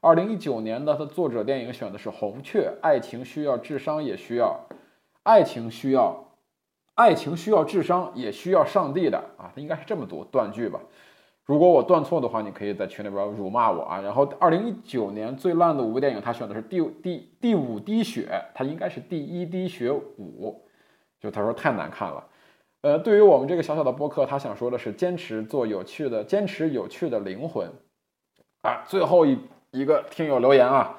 [0.00, 4.58] 二零一九年的他作者电影选的是红雀，爱情需要智商也需要，
[5.24, 6.24] 爱情需要，
[6.94, 9.18] 爱情需要智商也需要上帝的。
[9.36, 10.80] 啊，他应该是这么读断句吧。
[11.50, 14.00] 如果我断错的话，你可以在群里边辱骂我啊。
[14.00, 20.62] 然后，二零一九年最烂的五部电影，他选的是第第第五滴血，他应该是第一滴血五，
[21.18, 22.24] 就他说太难看了。
[22.82, 27.68] 呃，对于我们这个小小的播客，他想说的是坚持做有趣的，坚持有趣的灵魂
[28.62, 28.84] 啊。
[28.86, 29.36] 最后一
[29.72, 30.96] 一个听友留言啊，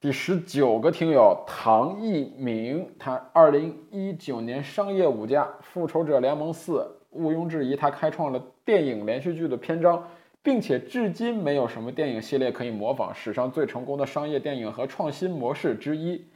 [0.00, 6.78] 第十九个听友唐一鸣，他二零一九年商业五家《复仇者联盟四》。
[7.14, 10.08] 毋庸置疑，他开创了电影连续剧的篇章，
[10.42, 16.26] 并且至今没有什么电影系列可以模仿史上最成功的商业电影和创新模式之一。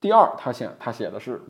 [0.00, 1.38] 第二，他写他写的是《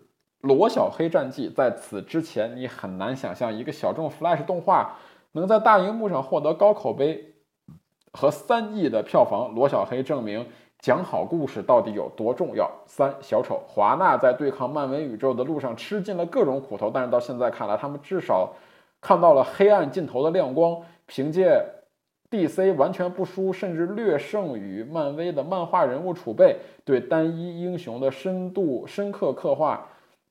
[0.40, 1.48] 罗小黑战记》。
[1.54, 4.96] 在此之前，你很难想象一个小众 Flash 动画
[5.32, 7.34] 能在大荧幕上获得高口碑
[8.12, 9.54] 和三亿的票房。
[9.54, 10.46] 罗小黑证明。
[10.82, 12.68] 讲好故事到底有多重要？
[12.86, 18.52] 三小丑华纳在对抗漫威宇宙的路上吃尽了各种苦头，但是到现在看来，他们至少
[19.02, 20.80] 看到了黑暗尽头的亮光。
[21.04, 21.62] 凭借
[22.30, 29.86] DC 完全不输，甚至略胜于漫威的漫画人物储备，对单一英雄的深度深刻刻画，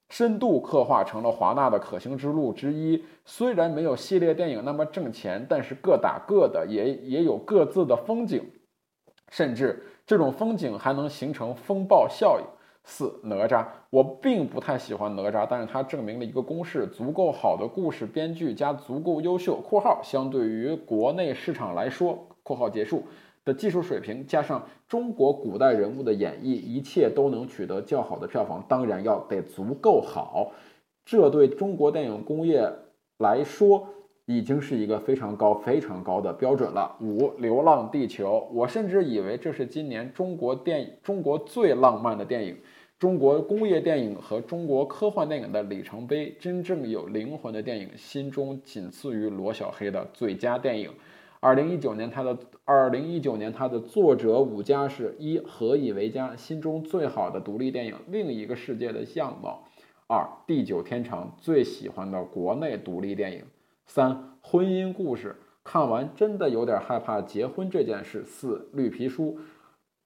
[0.10, 3.06] 深度刻画成了华纳的可行之路之一。
[3.26, 8.44] 虽然没有系列电影那么挣钱，但是各打各的，也也有各自的风景，
[9.30, 9.86] 甚至。
[10.04, 12.46] 这种风景还能形成风暴效应。
[12.84, 23.04] 四哪吒，我并不太喜欢哪吒，但是它证明了一个公式：足够好的故事编剧加足够优秀（括号相对于国内市场来说）（括号结束）
[23.46, 28.64] 的技术水平，加上中国古代人物的演绎，一切都能取得较好的票房。
[28.68, 30.52] 当然要得足够好，
[31.06, 32.72] 这对中国电影工业
[33.18, 33.88] 来说。
[34.32, 36.96] 已经是一个非常高、非常高的标准了。
[37.02, 42.56] 五，《流浪地球》，我甚至以为这是今年中国电影中国最浪漫的电影。
[42.98, 50.92] 中国工业电影和中国科幻电影的里程碑，真正有灵魂的电影，心中仅次于罗小黑的最佳电影。
[51.40, 59.64] 二零一九年，他的二零一九年他的作者五家是一何以为家，心中最好的独立电影，另一个世界的样貌。
[60.06, 63.44] 二地久天长，最喜欢的国内独立电影。
[63.94, 65.36] 三婚姻故事，
[65.66, 68.24] 看完真的有点害怕结婚这件事。
[68.24, 69.38] 四绿皮书。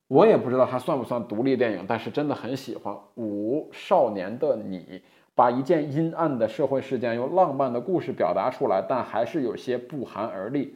[0.08, 2.98] 我也不知道它算不算独立电影，但是真的很喜欢。
[3.14, 5.04] 五少年的你，
[5.36, 10.76] 把一件阴暗的社会事件用浪漫的故事表达出来，但还是有些不寒而栗。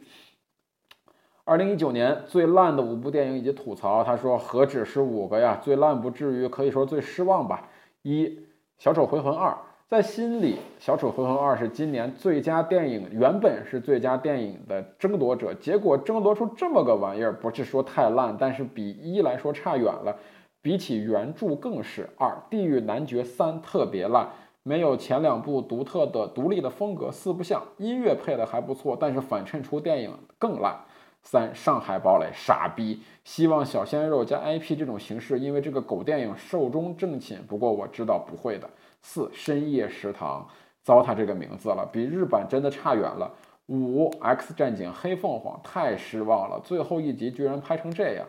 [1.42, 5.58] 二零一九年最烂的五部电影以及吐槽，他说何止是五个呀？
[5.60, 7.68] 最烂不至于，可以说最失望吧。
[8.02, 8.38] 一
[8.78, 9.58] 小丑回魂二。
[9.90, 20.16] 在心里，《小丑回魂二》是今年最佳电影，原本是最佳电影的争夺者，结果争夺出这么个玩意儿，不是说太烂，但是比一来说差远了，
[20.62, 22.08] 比起原著更是。
[22.16, 24.28] 二，《地狱男爵三》特别烂，
[24.62, 30.78] 没有前两部独特的独立的风格，四不像，音乐配的还不错，但是反衬出电影更烂。
[31.24, 38.70] 三，《上海堡垒》傻逼，希望小鲜肉加 IP 这种形式，因为这个狗电影寿终正寝，不过我知道不会的。
[39.02, 40.46] 四深夜食堂，
[40.82, 43.30] 糟蹋这个名字了，比日版真的差远了。
[43.66, 48.26] 五 X 战警黑凤凰太失望了，最后一集居然拍成这样。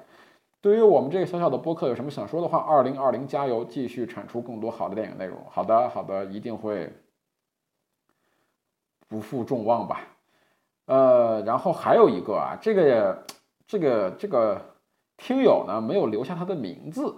[0.61, 2.59] 对于我们这个小小的播客有什么想说的话？
[2.59, 5.37] 二零二零加油，继续产出更多好的电影内容。
[5.49, 6.93] 好的，好的，一定会
[9.07, 10.01] 不负众望吧。
[10.85, 13.25] 呃，然后还有一个啊，这个
[13.67, 14.61] 这个这个
[15.17, 17.15] 听友呢没有留下他的名字，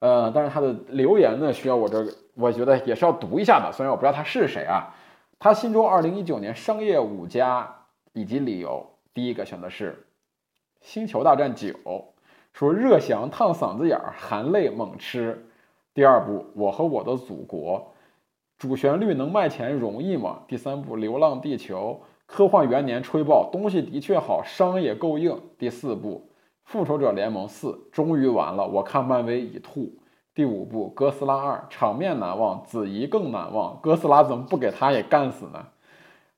[0.00, 2.12] 呃，但是他的留言呢需要我这个。
[2.38, 4.94] 我觉得也是要读一下的，虽然我不知道他是谁啊。
[5.40, 7.68] 他心中二零一九年商业五家
[8.12, 9.92] 以及理由，第一个选的是
[10.80, 11.68] 《星球大战九》，
[12.52, 15.46] 说热翔烫嗓子眼儿，含泪猛吃。
[15.94, 17.80] 第二部《我和我的祖国》，
[18.56, 20.42] 主旋律能卖钱容易吗？
[20.46, 25.40] 第三部《流浪地球》，科幻元年吹爆，东西的确好，伤也够硬。
[25.58, 26.30] 第四部
[26.64, 29.92] 《复仇者联盟四》，终于完了，我看漫威已吐。
[30.38, 33.76] 第五部《哥斯拉二》场面难忘，子怡更难忘。
[33.82, 35.66] 哥斯拉怎么不给他也干死呢？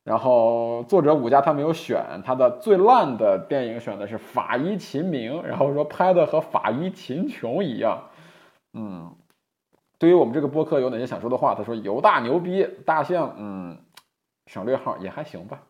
[0.04, 8.04] 然后作者五家他没有选他的最烂的电影，选的是《法医秦明》，然后说拍的和《法医秦琼》一样。
[8.72, 9.14] 嗯，
[9.98, 11.54] 对于我们这个播客有哪些想说的话？
[11.54, 13.76] 他说犹大牛逼，大象嗯
[14.46, 15.60] 省略号也还行吧。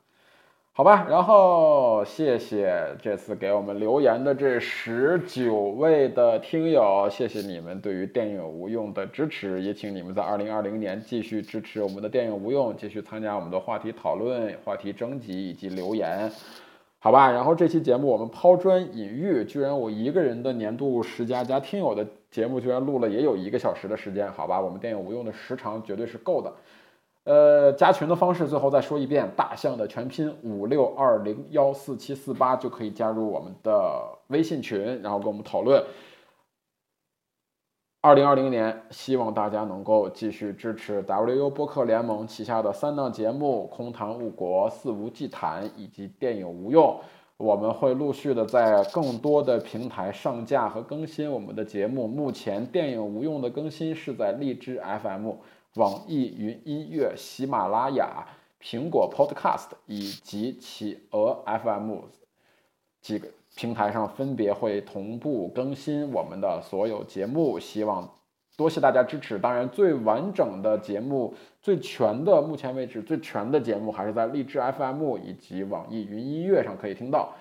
[0.73, 16.31] 好吧，然后谢谢这次给我们留言的这十九位的听友，谢谢你们对于电影无用的支持，也请你们在二零二零年继续支持我们的电影无用，继续参加我们的话题讨论、话题征集以及留言，
[17.01, 17.31] 好吧。
[17.31, 26.51] 然后这期节目我们抛砖引玉，居然我一个人的年度十佳加听友的节目居然录了也有一个小时的时间，好吧，我们电影无用的时长绝对是够的。
[27.25, 35.85] 呃，加群的方式最后再说一遍，大象的全拼五六二零幺四七四八就可以加入我们的微信群，然后跟我们讨论。
[38.03, 46.87] 二零二零年，希望大家能够继续支持 WU 播客联盟旗下的三档节目《空谈误国》《肆无忌惮》以及《电影无用》，
[47.37, 52.09] 我们会陆续的在更多的平台上架和更新我们的节目。
[52.09, 55.33] 目前，《电影无用》的更新是在荔枝 FM。
[55.75, 58.27] 网易云音乐、喜马拉雅、
[58.61, 61.97] 苹果 Podcast 以及企鹅 FM
[63.01, 68.13] 几个平台上分别会同步更新我们的所有节目，希望
[68.57, 69.39] 多谢大家支持。
[69.39, 77.33] 当然，最完整的节目、最全的，目前为止最全的节目还是在荔枝 FM 以及网易云音乐上可以听到。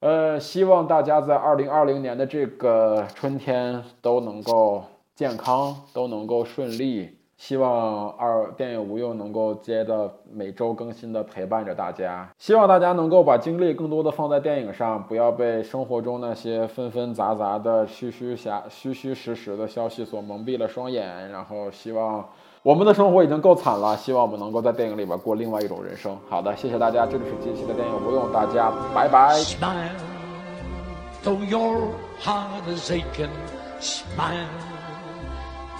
[0.00, 4.84] 呃，希望大家在二零二零年的这个春天都能够
[5.14, 7.16] 健康，都能够顺利。
[7.36, 21.28] 希望二电影无用能够接着每周更新的陪伴着大家，希望大家能够把精力更多的放在电影上，不要被生活中那些纷纷杂杂的虚虚假虚虚实实的消息所蒙蔽了双眼。
[21.30, 22.24] 然后希望
[22.62, 26.16] 我们的生活已经够惨了，希望我们能够在电影里边过另外一种人生。
[26.28, 29.34] 好的，谢谢大家，这里是这期的电影无用，大家拜拜。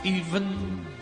[0.04, 0.83] even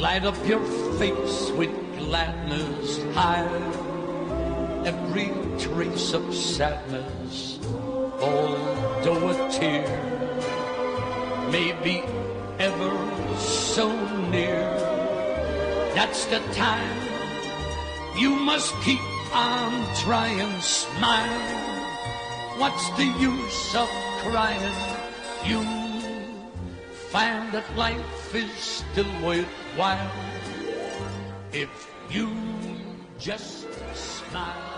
[0.00, 0.64] Light up your
[0.98, 3.46] face with gladness, hide
[4.86, 5.28] every
[5.58, 7.58] trace of sadness,
[8.18, 9.84] although a tear
[11.52, 12.02] may be
[12.58, 13.92] ever so
[14.30, 14.64] near.
[15.94, 16.96] That's the time
[18.16, 21.60] you must keep on trying, smile.
[22.56, 23.90] What's the use of
[24.24, 24.80] crying?
[25.44, 25.89] You
[27.10, 30.12] find that life is still worthwhile
[31.52, 32.30] if you
[33.18, 34.69] just smile.